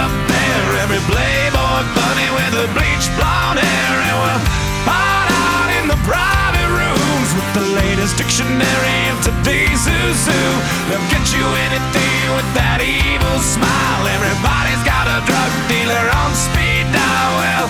hair. 3.60 3.92
And 4.08 4.16
we'll 4.24 4.42
hide 4.88 5.30
out 5.30 5.70
in 5.78 5.84
the 5.92 6.00
private 6.08 6.70
rooms 6.72 7.30
with 7.36 7.50
the 7.58 7.66
latest 7.76 8.16
dictionary 8.16 9.00
of 9.12 9.18
today's 9.20 9.82
who's 9.84 10.22
who. 10.26 10.44
They'll 10.88 11.08
get 11.12 11.24
you 11.36 11.44
anything 11.68 12.22
with 12.36 12.48
that 12.56 12.80
evil 12.80 13.38
smile. 13.44 14.02
Everybody's 14.16 14.82
got 14.88 15.06
a 15.06 15.18
drug 15.28 15.52
dealer 15.68 16.06
on 16.22 16.30
speed 16.34 16.86
dial. 16.90 17.32
Well, 17.40 17.68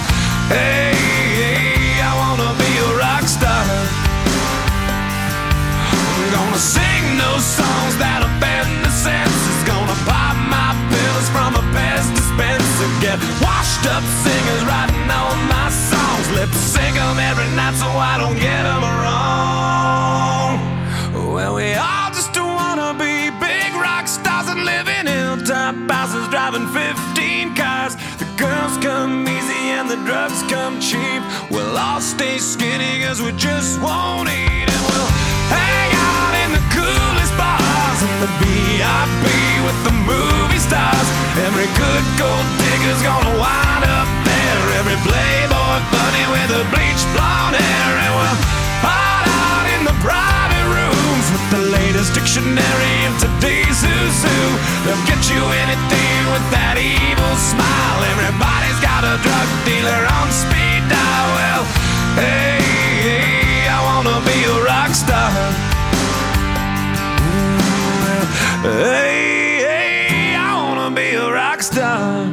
hey, 0.54 0.94
hey 0.94 2.00
I 2.00 2.12
wanna 2.16 2.50
be 2.56 2.70
a 2.78 2.90
rock 2.96 3.24
star. 3.26 3.64
I'm 6.10 6.26
gonna 6.32 6.58
sing 6.58 7.04
those 7.18 7.44
songs 7.44 7.94
that 7.98 8.20
offend 8.24 8.84
the 8.84 8.92
senses. 8.92 9.59
Get 13.10 13.18
washed 13.42 13.86
up 13.86 14.04
singers 14.22 14.62
writing 14.70 15.10
all 15.10 15.34
my 15.50 15.68
songs. 15.68 16.30
Lip 16.30 16.52
sync 16.54 16.96
'em 16.96 17.18
every 17.18 17.50
night 17.56 17.74
so 17.74 17.88
I 17.88 18.14
don't 18.22 18.38
get 18.38 18.64
'em 18.64 18.82
wrong. 19.00 20.52
Well, 21.34 21.54
we 21.56 21.74
all 21.74 22.10
just 22.14 22.38
wanna 22.38 22.94
be 22.94 23.30
big 23.48 23.74
rock 23.74 24.06
stars 24.06 24.46
and 24.52 24.64
live 24.64 24.86
in 24.86 25.08
hilltop 25.08 25.74
houses 25.90 26.28
driving 26.28 26.68
15 26.68 27.56
cars. 27.56 27.96
The 28.22 28.28
girls 28.44 28.74
come 28.86 29.26
easy 29.36 29.62
and 29.76 29.90
the 29.90 30.00
drugs 30.08 30.44
come 30.48 30.78
cheap. 30.78 31.22
We'll 31.50 31.76
all 31.76 32.00
stay 32.00 32.38
skinny 32.38 33.02
cause 33.02 33.20
we 33.20 33.32
just 33.32 33.80
won't 33.80 34.28
eat 34.28 34.68
and 34.74 34.82
we'll 34.88 35.10
hang 35.58 35.90
out 36.10 36.34
in 36.42 36.50
the 36.58 36.64
coolest 36.76 37.19
bars 37.40 38.00
in 38.04 38.14
the 38.20 38.30
VIP 38.44 39.24
with 39.64 39.78
the 39.88 39.94
movie 40.04 40.60
stars. 40.60 41.08
Every 41.48 41.68
good 41.80 42.04
gold 42.20 42.46
digger's 42.60 43.00
gonna 43.00 43.34
wind 43.40 43.84
up 43.88 44.08
there. 44.28 44.60
Every 44.80 44.98
playboy 45.08 45.76
bunny 45.88 46.24
with 46.36 46.60
a 46.60 46.62
bleached 46.68 47.08
blonde 47.16 47.56
hair 47.56 47.92
and 48.04 48.12
we'll 48.12 48.38
hide 48.84 49.28
out 49.48 49.66
in 49.72 49.82
the 49.88 49.96
private 50.04 50.66
rooms 50.68 51.26
with 51.32 51.46
the 51.54 51.62
latest 51.72 52.12
dictionary 52.12 52.96
of 53.08 53.14
today's 53.24 53.80
who's 53.80 54.18
who. 54.20 54.40
They'll 54.84 55.06
get 55.08 55.22
you 55.32 55.40
anything 55.64 56.20
with 56.34 56.46
that 56.52 56.76
evil 56.76 57.34
smile. 57.40 57.98
Everybody's 58.12 58.80
got 58.84 59.02
a 59.08 59.16
drug 59.24 59.48
dealer 59.64 60.02
on 60.20 60.28
speed 60.28 60.82
dial. 60.92 61.28
Well, 61.40 61.64
hey, 62.20 62.60
hey 63.00 63.64
I 63.64 63.78
wanna 63.88 64.20
be 64.28 64.38
a 64.44 64.56
rock 64.68 64.92
star. 64.92 65.69
Hey, 68.62 69.64
hey, 69.64 70.34
I 70.36 70.54
wanna 70.54 70.94
be 70.94 71.14
a 71.14 71.32
rock 71.32 71.62
star. 71.62 72.26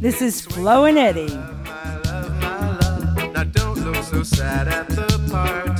This 0.00 0.22
is 0.22 0.40
Flo 0.40 0.86
and 0.86 0.96
Eddie. 0.96 1.63
So 4.14 4.22
sad 4.22 4.68
at 4.68 4.88
the 4.90 5.18
party. 5.28 5.73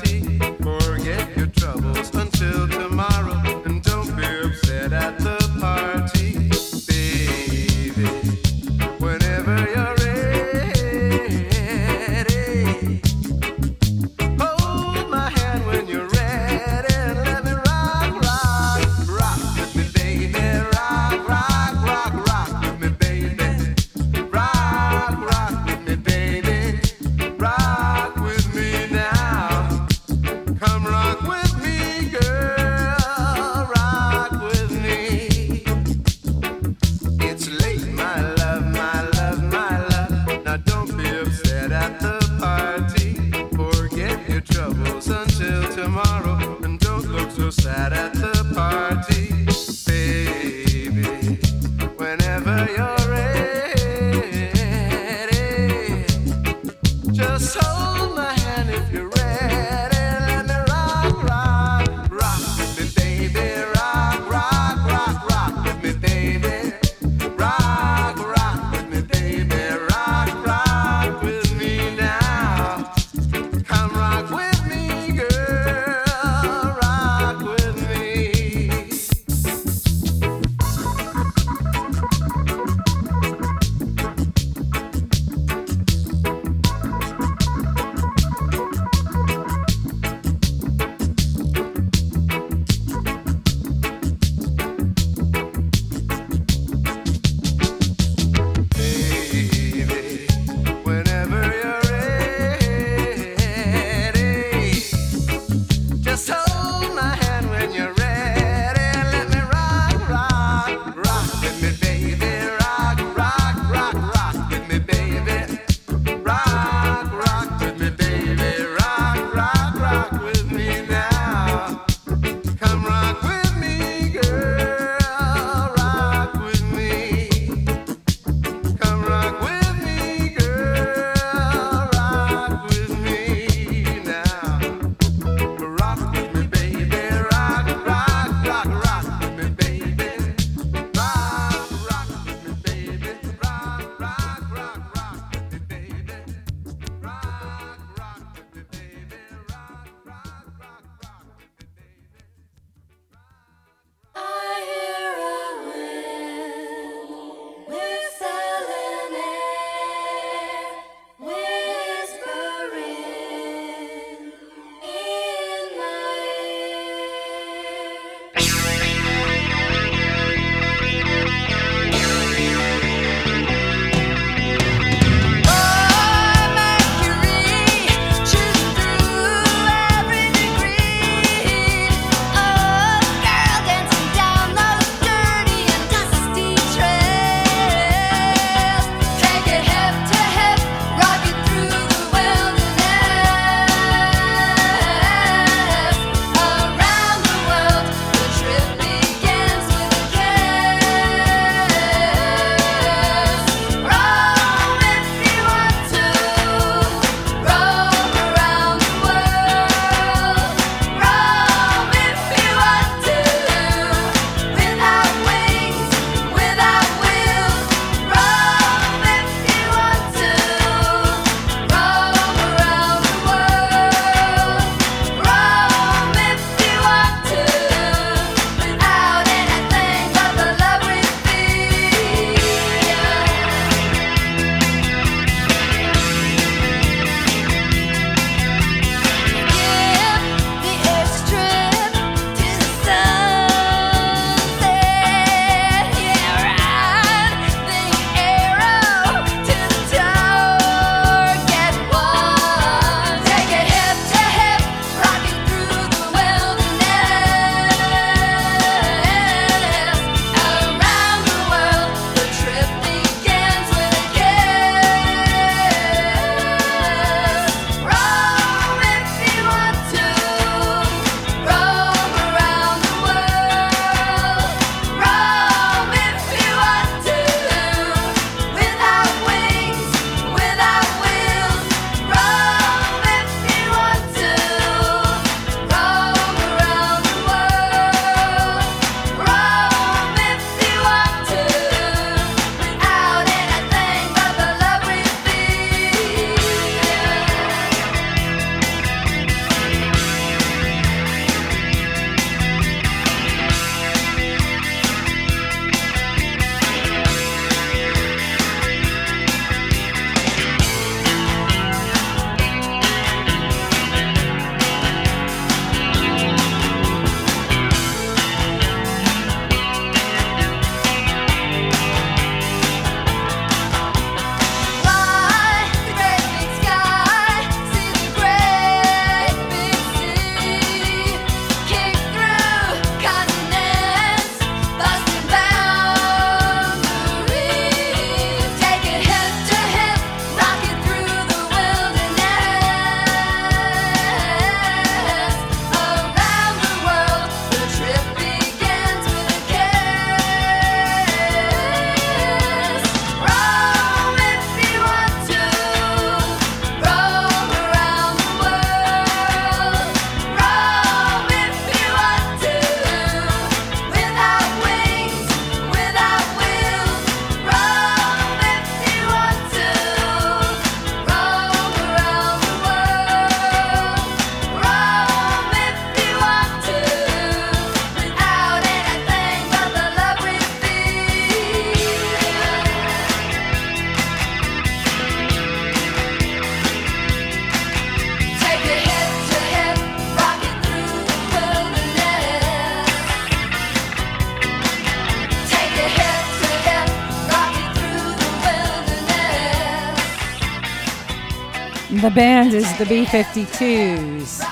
the 402.78 402.86
B 402.86 403.04
52s. 403.04 404.44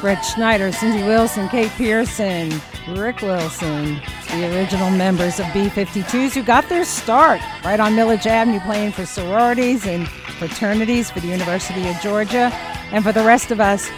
Fred 0.00 0.20
Schneider, 0.22 0.72
Cindy 0.72 1.02
Wilson, 1.02 1.48
Kate 1.48 1.70
Pierson, 1.72 2.60
Rick 2.88 3.20
Wilson, 3.20 4.00
the 4.30 4.56
original 4.56 4.90
members 4.90 5.38
of 5.38 5.46
B 5.52 5.66
52s 5.66 6.32
who 6.34 6.42
got 6.42 6.68
their 6.68 6.84
start 6.84 7.40
right 7.64 7.80
on 7.80 7.94
Milledge 7.94 8.26
Avenue 8.26 8.60
playing 8.60 8.92
for 8.92 9.04
sororities 9.04 9.86
and 9.86 10.08
fraternities 10.08 11.10
for 11.10 11.20
the 11.20 11.26
University 11.26 11.86
of 11.88 12.00
Georgia. 12.00 12.50
And 12.92 13.04
for 13.04 13.12
the 13.12 13.24
rest 13.24 13.50
of 13.50 13.60
us, 13.60 13.90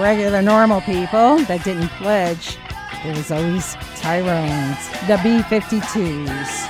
regular 0.00 0.42
normal 0.42 0.80
people 0.80 1.38
that 1.44 1.62
didn't 1.62 1.88
pledge, 1.90 2.58
there 3.04 3.14
was 3.14 3.30
always 3.30 3.74
Tyrone's, 3.96 4.88
the 5.06 5.20
B 5.22 5.40
52s. 5.42 6.61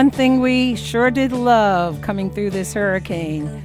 one 0.00 0.10
thing 0.10 0.40
we 0.40 0.74
sure 0.76 1.10
did 1.10 1.30
love 1.30 2.00
coming 2.00 2.30
through 2.30 2.48
this 2.48 2.72
hurricane. 2.72 3.62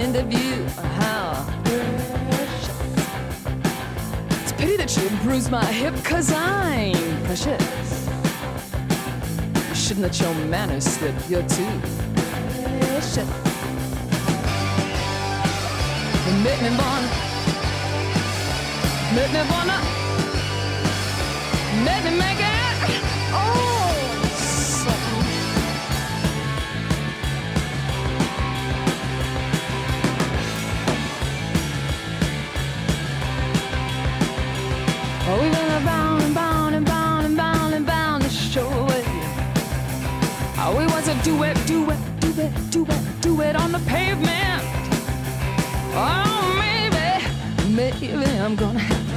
In 0.00 0.12
the 0.12 0.22
view. 0.22 0.37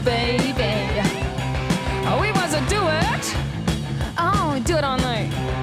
baby. 0.03 1.01
Oh, 2.07 2.17
wanna 2.31 2.61
do 2.69 2.81
it. 2.87 3.35
Oh, 4.17 4.61
do 4.65 4.75
it 4.75 4.83
all 4.83 4.97
night. 4.97 5.60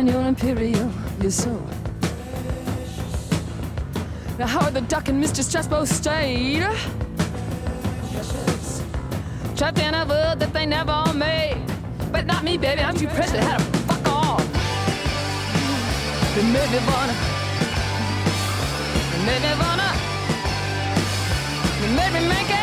shine 0.00 0.12
your 0.12 0.26
imperial, 0.26 0.90
you're 1.20 1.30
so. 1.30 1.50
Now, 4.38 4.46
Howard 4.46 4.74
the 4.74 4.80
Duck 4.82 5.08
and 5.08 5.22
Mr. 5.22 5.42
Stress 5.42 5.66
both 5.66 5.88
stayed. 5.88 6.62
Trapped 9.56 9.78
in 9.78 9.94
a 9.94 10.06
world 10.06 10.40
that 10.40 10.52
they 10.52 10.64
never 10.64 11.12
made. 11.14 11.62
But 12.12 12.24
not 12.26 12.44
me, 12.44 12.56
baby, 12.56 12.80
I'm 12.80 12.96
too 12.96 13.08
precious. 13.08 13.44
How 13.44 13.58
to 13.58 13.64
fuck 13.88 14.08
off. 14.08 14.44
They 16.34 16.44
made 16.44 16.70
me 16.74 16.80
wanna. 16.88 17.14
They 19.10 19.20
made 19.28 19.42
me 19.46 19.52
wanna. 19.62 19.90
They 21.80 21.90
made 21.96 22.12
me 22.14 22.28
make 22.28 22.50
it. 22.50 22.59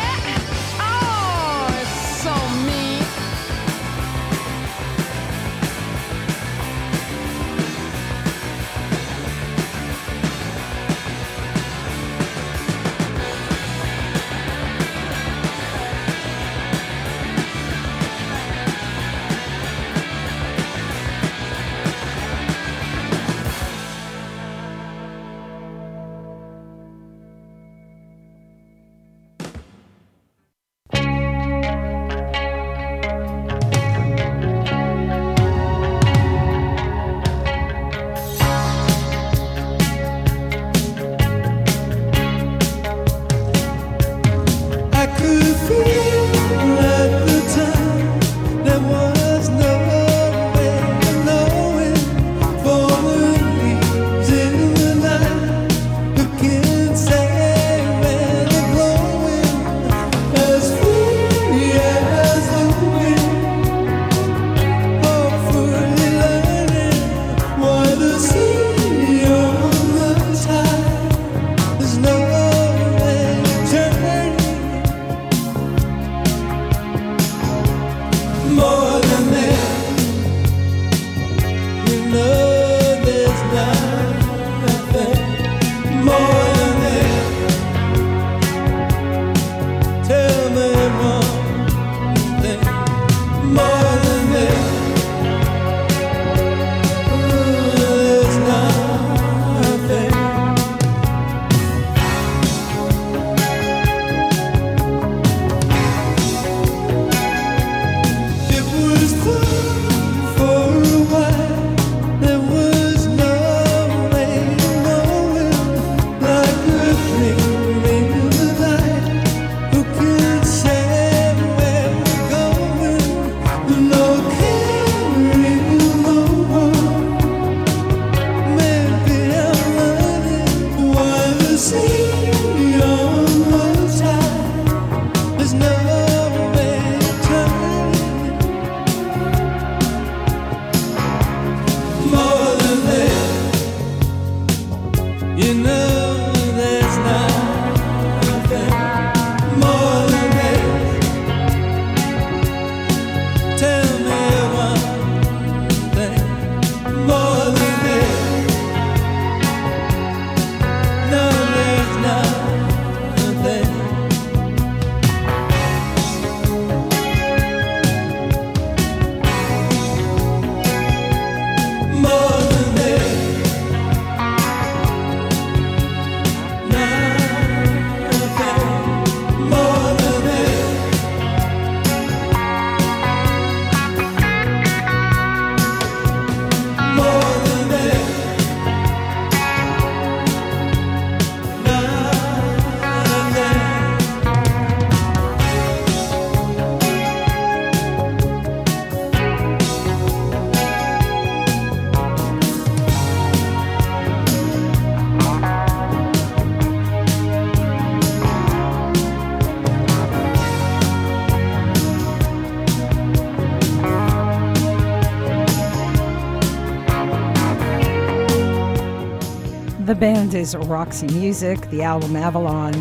Is 220.38 220.54
Roxy 220.54 221.08
Music, 221.08 221.60
the 221.70 221.82
album 221.82 222.14
Avalon, 222.14 222.72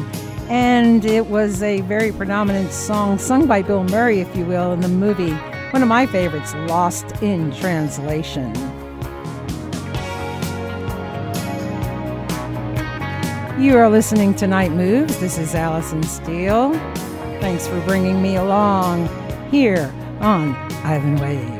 and 0.47 1.03
it 1.03 1.25
was 1.25 1.63
a 1.63 1.81
very 1.81 2.11
predominant 2.11 2.71
song 2.71 3.17
sung 3.17 3.47
by 3.47 3.63
Bill 3.63 3.83
Murray, 3.85 4.19
if 4.19 4.35
you 4.35 4.45
will, 4.45 4.73
in 4.73 4.79
the 4.81 4.87
movie. 4.87 5.33
One 5.71 5.81
of 5.81 5.87
my 5.87 6.05
favorites, 6.05 6.53
Lost 6.67 7.05
in 7.23 7.51
Translation. 7.51 8.53
You 13.59 13.75
are 13.77 13.89
listening 13.89 14.35
to 14.35 14.45
Night 14.45 14.71
Moves. 14.71 15.19
This 15.19 15.39
is 15.39 15.55
Allison 15.55 16.03
Steele. 16.03 16.73
Thanks 17.41 17.67
for 17.67 17.81
bringing 17.81 18.21
me 18.21 18.35
along 18.35 19.09
here 19.49 19.91
on 20.19 20.53
Island 20.85 21.19
Waves. 21.19 21.56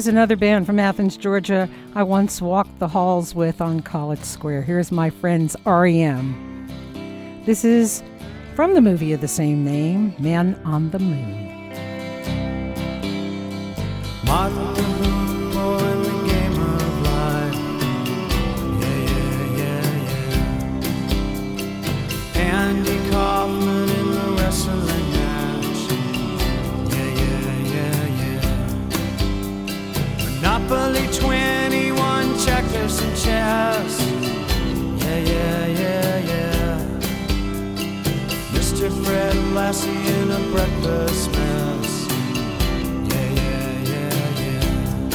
Here's 0.00 0.06
another 0.06 0.34
band 0.34 0.64
from 0.64 0.78
Athens, 0.78 1.14
Georgia. 1.18 1.68
I 1.94 2.04
once 2.04 2.40
walked 2.40 2.78
the 2.78 2.88
halls 2.88 3.34
with 3.34 3.60
on 3.60 3.80
College 3.80 4.22
Square. 4.22 4.62
Here's 4.62 4.90
my 4.90 5.10
friends 5.10 5.54
REM. 5.66 7.42
This 7.44 7.66
is 7.66 8.02
from 8.54 8.72
the 8.72 8.80
movie 8.80 9.12
of 9.12 9.20
the 9.20 9.28
same 9.28 9.62
name, 9.62 10.14
Man 10.18 10.58
on 10.64 10.88
the 10.88 11.00
Moon. 11.00 11.50
Monopoly 30.70 31.08
21 31.18 32.38
checkers 32.38 33.00
and 33.00 33.16
chess. 33.16 34.00
Yeah, 35.02 35.18
yeah, 35.18 35.66
yeah, 35.66 36.18
yeah. 36.30 36.78
Mr. 38.52 38.88
Fred 39.04 39.34
Lassie 39.52 39.90
in 39.90 40.30
a 40.30 40.38
breakfast 40.52 41.32
mess. 41.32 42.06
Yeah, 43.10 43.30
yeah, 43.42 43.70
yeah, 43.90 44.14
yeah. 44.44 45.08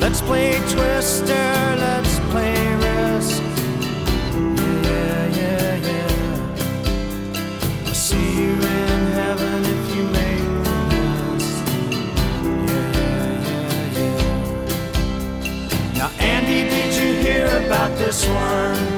Let's 0.00 0.20
play 0.22 0.58
Twister, 0.70 1.76
let's 1.76 2.07
about 18.26 18.97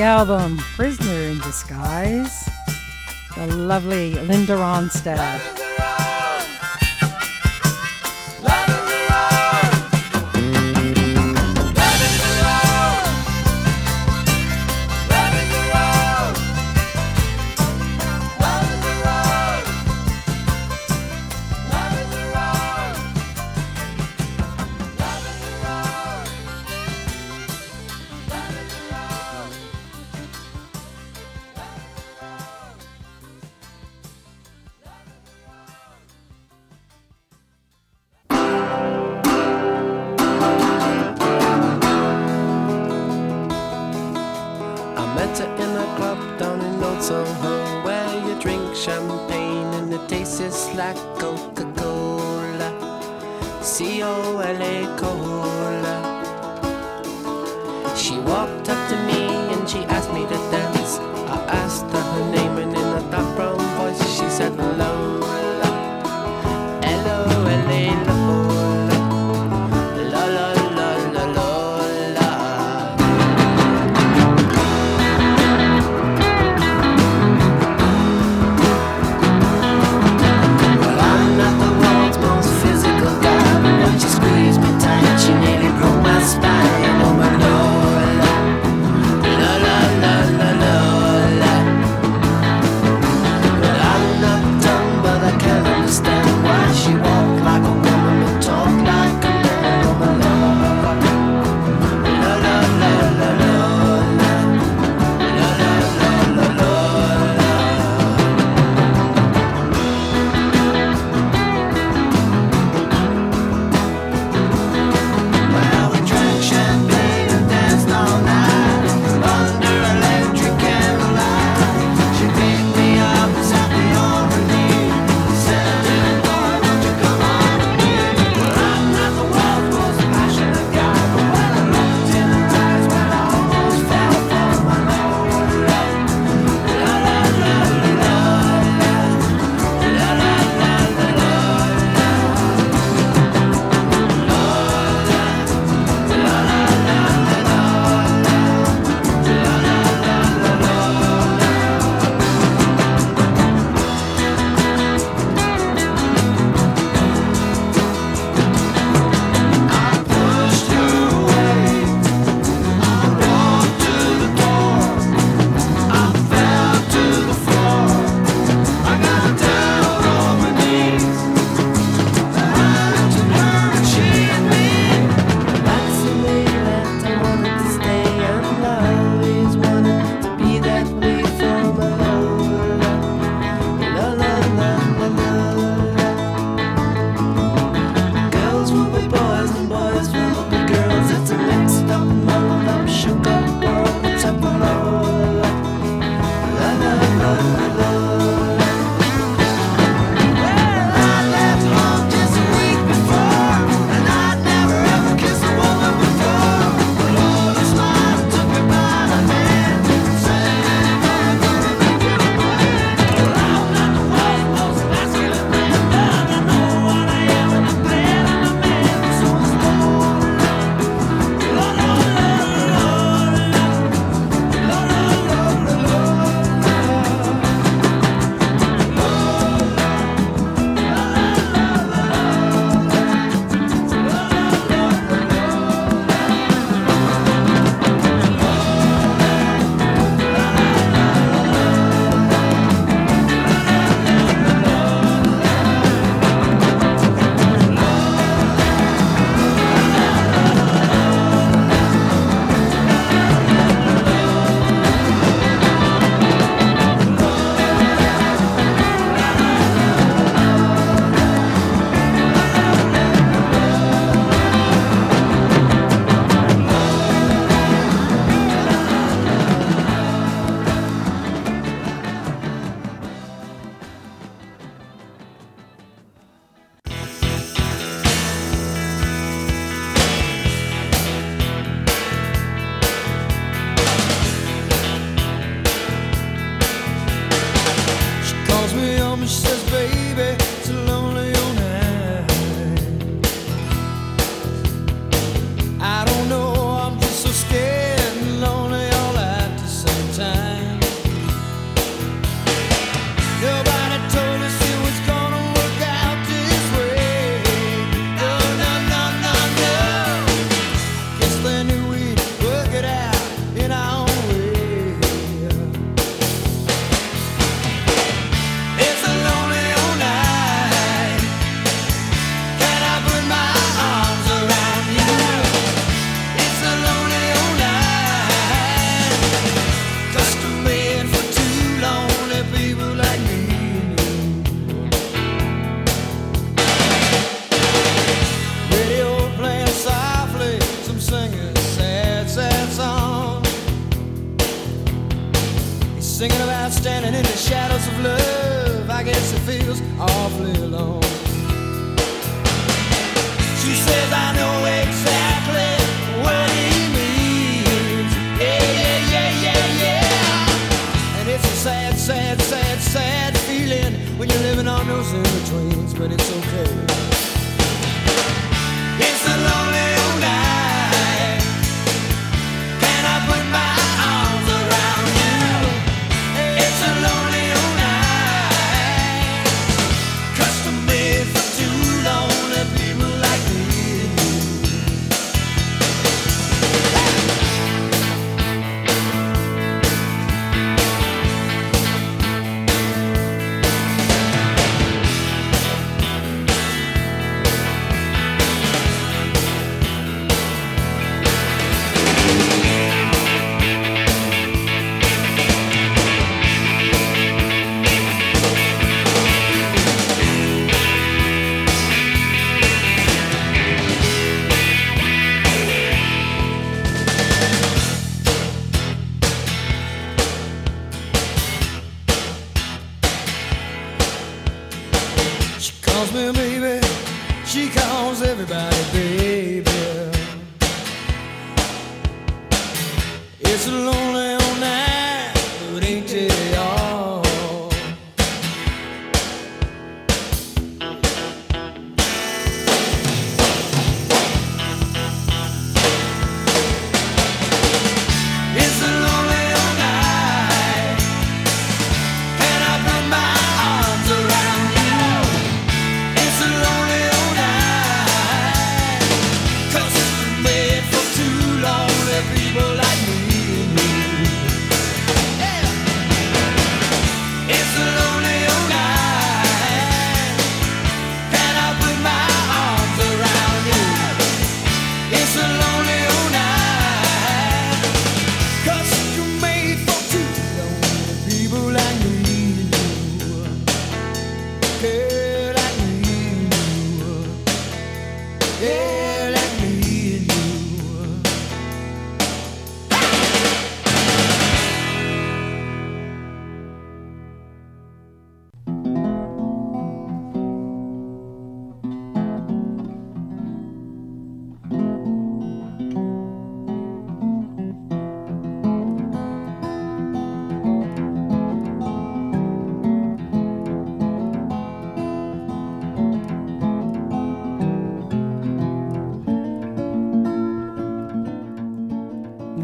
The 0.00 0.06
album 0.06 0.56
Prisoner 0.76 1.28
in 1.28 1.38
Disguise, 1.40 2.48
the 3.36 3.46
lovely 3.48 4.14
Linda 4.14 4.54
Ronstadt. 4.54 5.59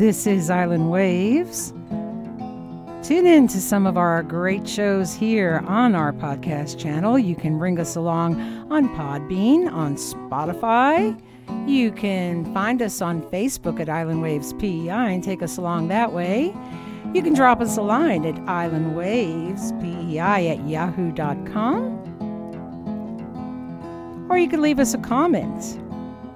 This 0.07 0.25
is 0.25 0.51
Island 0.51 0.89
Waves. 0.93 1.73
Tune 3.03 3.27
in 3.27 3.49
to 3.49 3.61
some 3.61 3.89
of 3.89 3.97
our 3.97 4.23
great 4.23 4.69
shows 4.69 5.13
here 5.13 5.65
on 5.67 5.97
our 5.97 6.13
podcast 6.13 6.79
channel. 6.79 7.19
You 7.19 7.35
can 7.35 7.59
bring 7.59 7.81
us 7.81 7.97
along 7.97 8.41
on 8.71 8.89
Podbean, 8.91 9.69
on 9.73 9.97
Spotify. 9.97 11.21
You 11.69 11.91
can 11.91 12.55
find 12.55 12.81
us 12.83 13.03
on 13.03 13.21
Facebook 13.33 13.81
at 13.81 13.89
Island 13.89 14.23
Waves 14.23 14.53
PEI 14.53 15.13
and 15.13 15.25
take 15.25 15.43
us 15.43 15.57
along 15.57 15.89
that 15.89 16.13
way. 16.13 16.55
You 17.13 17.21
can 17.21 17.35
drop 17.35 17.61
us 17.61 17.77
a 17.77 17.83
line 17.83 18.25
at 18.25 18.37
islandwavespei 18.45 20.19
at 20.19 20.69
yahoo.com. 20.69 21.83
Or 24.31 24.39
you 24.39 24.47
can 24.49 24.63
leave 24.63 24.79
us 24.79 24.95
a 24.95 24.99
comment 24.99 25.81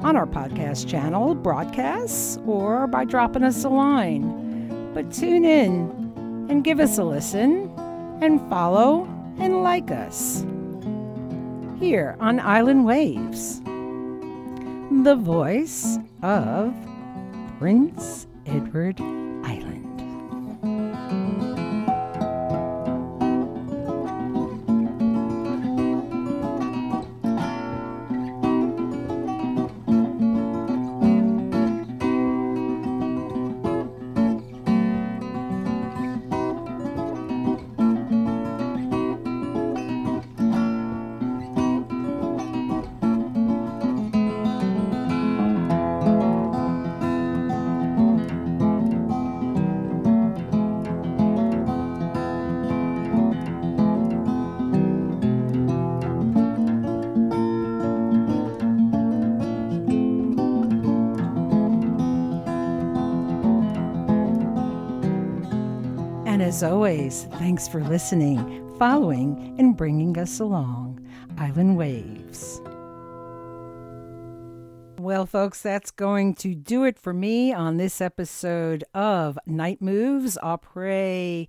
on 0.01 0.17
our 0.17 0.27
podcast 0.27 0.89
channel, 0.89 1.35
broadcasts, 1.35 2.39
or 2.47 2.87
by 2.87 3.05
dropping 3.05 3.43
us 3.43 3.65
a 3.65 3.69
line. 3.69 4.93
But 4.95 5.13
tune 5.13 5.45
in 5.45 6.47
and 6.49 6.65
give 6.65 6.81
us 6.81 6.99
a 6.99 7.05
listen 7.05 7.71
and 8.21 8.41
follow 8.49 9.05
and 9.39 9.63
like 9.63 9.91
us 9.91 10.45
here 11.79 12.17
on 12.21 12.41
Island 12.41 12.85
Waves, 12.85 13.61
the 15.05 15.17
voice 15.17 15.99
of 16.23 16.75
Prince 17.59 18.27
Edward 18.47 19.01
as 66.61 66.65
always, 66.65 67.25
thanks 67.39 67.67
for 67.67 67.83
listening, 67.83 68.39
following, 68.79 69.55
and 69.59 69.79
bringing 69.79 70.19
us 70.19 70.41
along. 70.41 71.01
Island 71.39 71.79
Waves. 71.79 72.61
Well, 74.99 75.25
folks, 75.25 75.63
that's 75.63 75.91
going 75.91 76.35
to 76.35 76.55
do 76.55 76.85
it 76.85 76.99
for 76.99 77.15
me 77.15 77.55
on 77.55 77.79
this 77.79 78.03
episode 78.03 78.85
of 78.93 79.39
Night 79.47 79.81
Moves 79.81 80.37
Après 80.43 81.49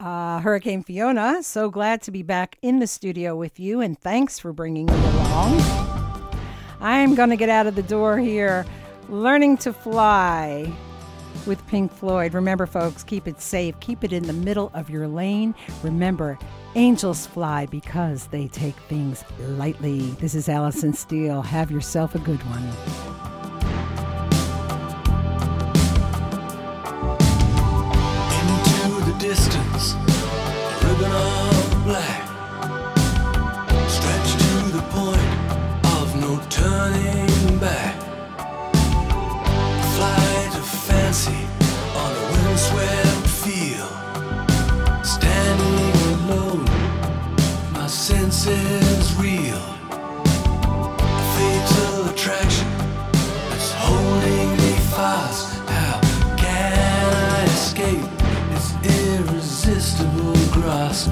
uh, 0.00 0.40
Hurricane 0.40 0.82
Fiona. 0.82 1.44
So 1.44 1.70
glad 1.70 2.02
to 2.02 2.10
be 2.10 2.24
back 2.24 2.58
in 2.60 2.80
the 2.80 2.88
studio 2.88 3.36
with 3.36 3.60
you, 3.60 3.80
and 3.80 3.96
thanks 3.96 4.40
for 4.40 4.52
bringing 4.52 4.86
me 4.86 4.94
along. 4.94 5.60
I'm 6.80 7.14
going 7.14 7.30
to 7.30 7.36
get 7.36 7.50
out 7.50 7.68
of 7.68 7.76
the 7.76 7.84
door 7.84 8.18
here 8.18 8.66
learning 9.08 9.58
to 9.58 9.72
fly 9.72 10.72
with 11.46 11.66
Pink 11.66 11.92
Floyd. 11.92 12.34
Remember, 12.34 12.66
folks, 12.66 13.02
keep 13.02 13.26
it 13.26 13.40
safe, 13.40 13.78
keep 13.80 14.04
it 14.04 14.12
in 14.12 14.24
the 14.24 14.32
middle 14.32 14.70
of 14.74 14.90
your 14.90 15.08
lane. 15.08 15.54
Remember, 15.82 16.38
angels 16.74 17.26
fly 17.26 17.66
because 17.66 18.26
they 18.28 18.48
take 18.48 18.76
things 18.88 19.24
lightly. 19.40 20.00
This 20.20 20.34
is 20.34 20.48
Allison 20.48 20.92
Steele. 20.92 21.42
Have 21.42 21.70
yourself 21.70 22.14
a 22.14 22.18
good 22.18 22.40
one. 22.44 23.20
distance, 29.20 29.94
ribbon 30.82 31.12
of 31.12 31.84
black, 31.84 32.26
to 34.24 34.72
the 34.72 34.82
point 34.90 35.94
of 35.94 36.16
no 36.20 36.40
turning 36.48 37.58
back 37.58 38.09
fancy 41.10 41.44
on 41.96 42.12
a 42.12 42.24
windswept 42.30 43.26
field. 43.42 43.94
Standing 45.04 45.94
alone, 46.12 46.64
my 47.72 47.86
senses 47.88 49.12
reel. 49.16 49.64
A 49.90 51.24
fatal 51.34 52.10
attraction 52.10 52.68
is 53.56 53.72
holding 53.72 54.50
me 54.62 54.72
fast. 54.94 55.48
How 55.68 56.00
can 56.36 57.12
I 57.38 57.44
escape 57.44 58.06
its 58.54 58.68
irresistible 58.84 60.38
grasp? 60.52 61.10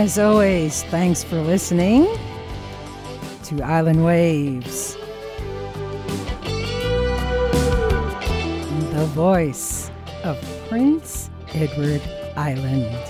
As 0.00 0.18
always, 0.18 0.82
thanks 0.84 1.22
for 1.22 1.36
listening 1.42 2.06
to 3.44 3.62
Island 3.62 4.02
Waves, 4.02 4.96
the 8.94 9.06
voice 9.12 9.90
of 10.24 10.42
Prince 10.70 11.28
Edward 11.52 12.00
Island. 12.34 13.09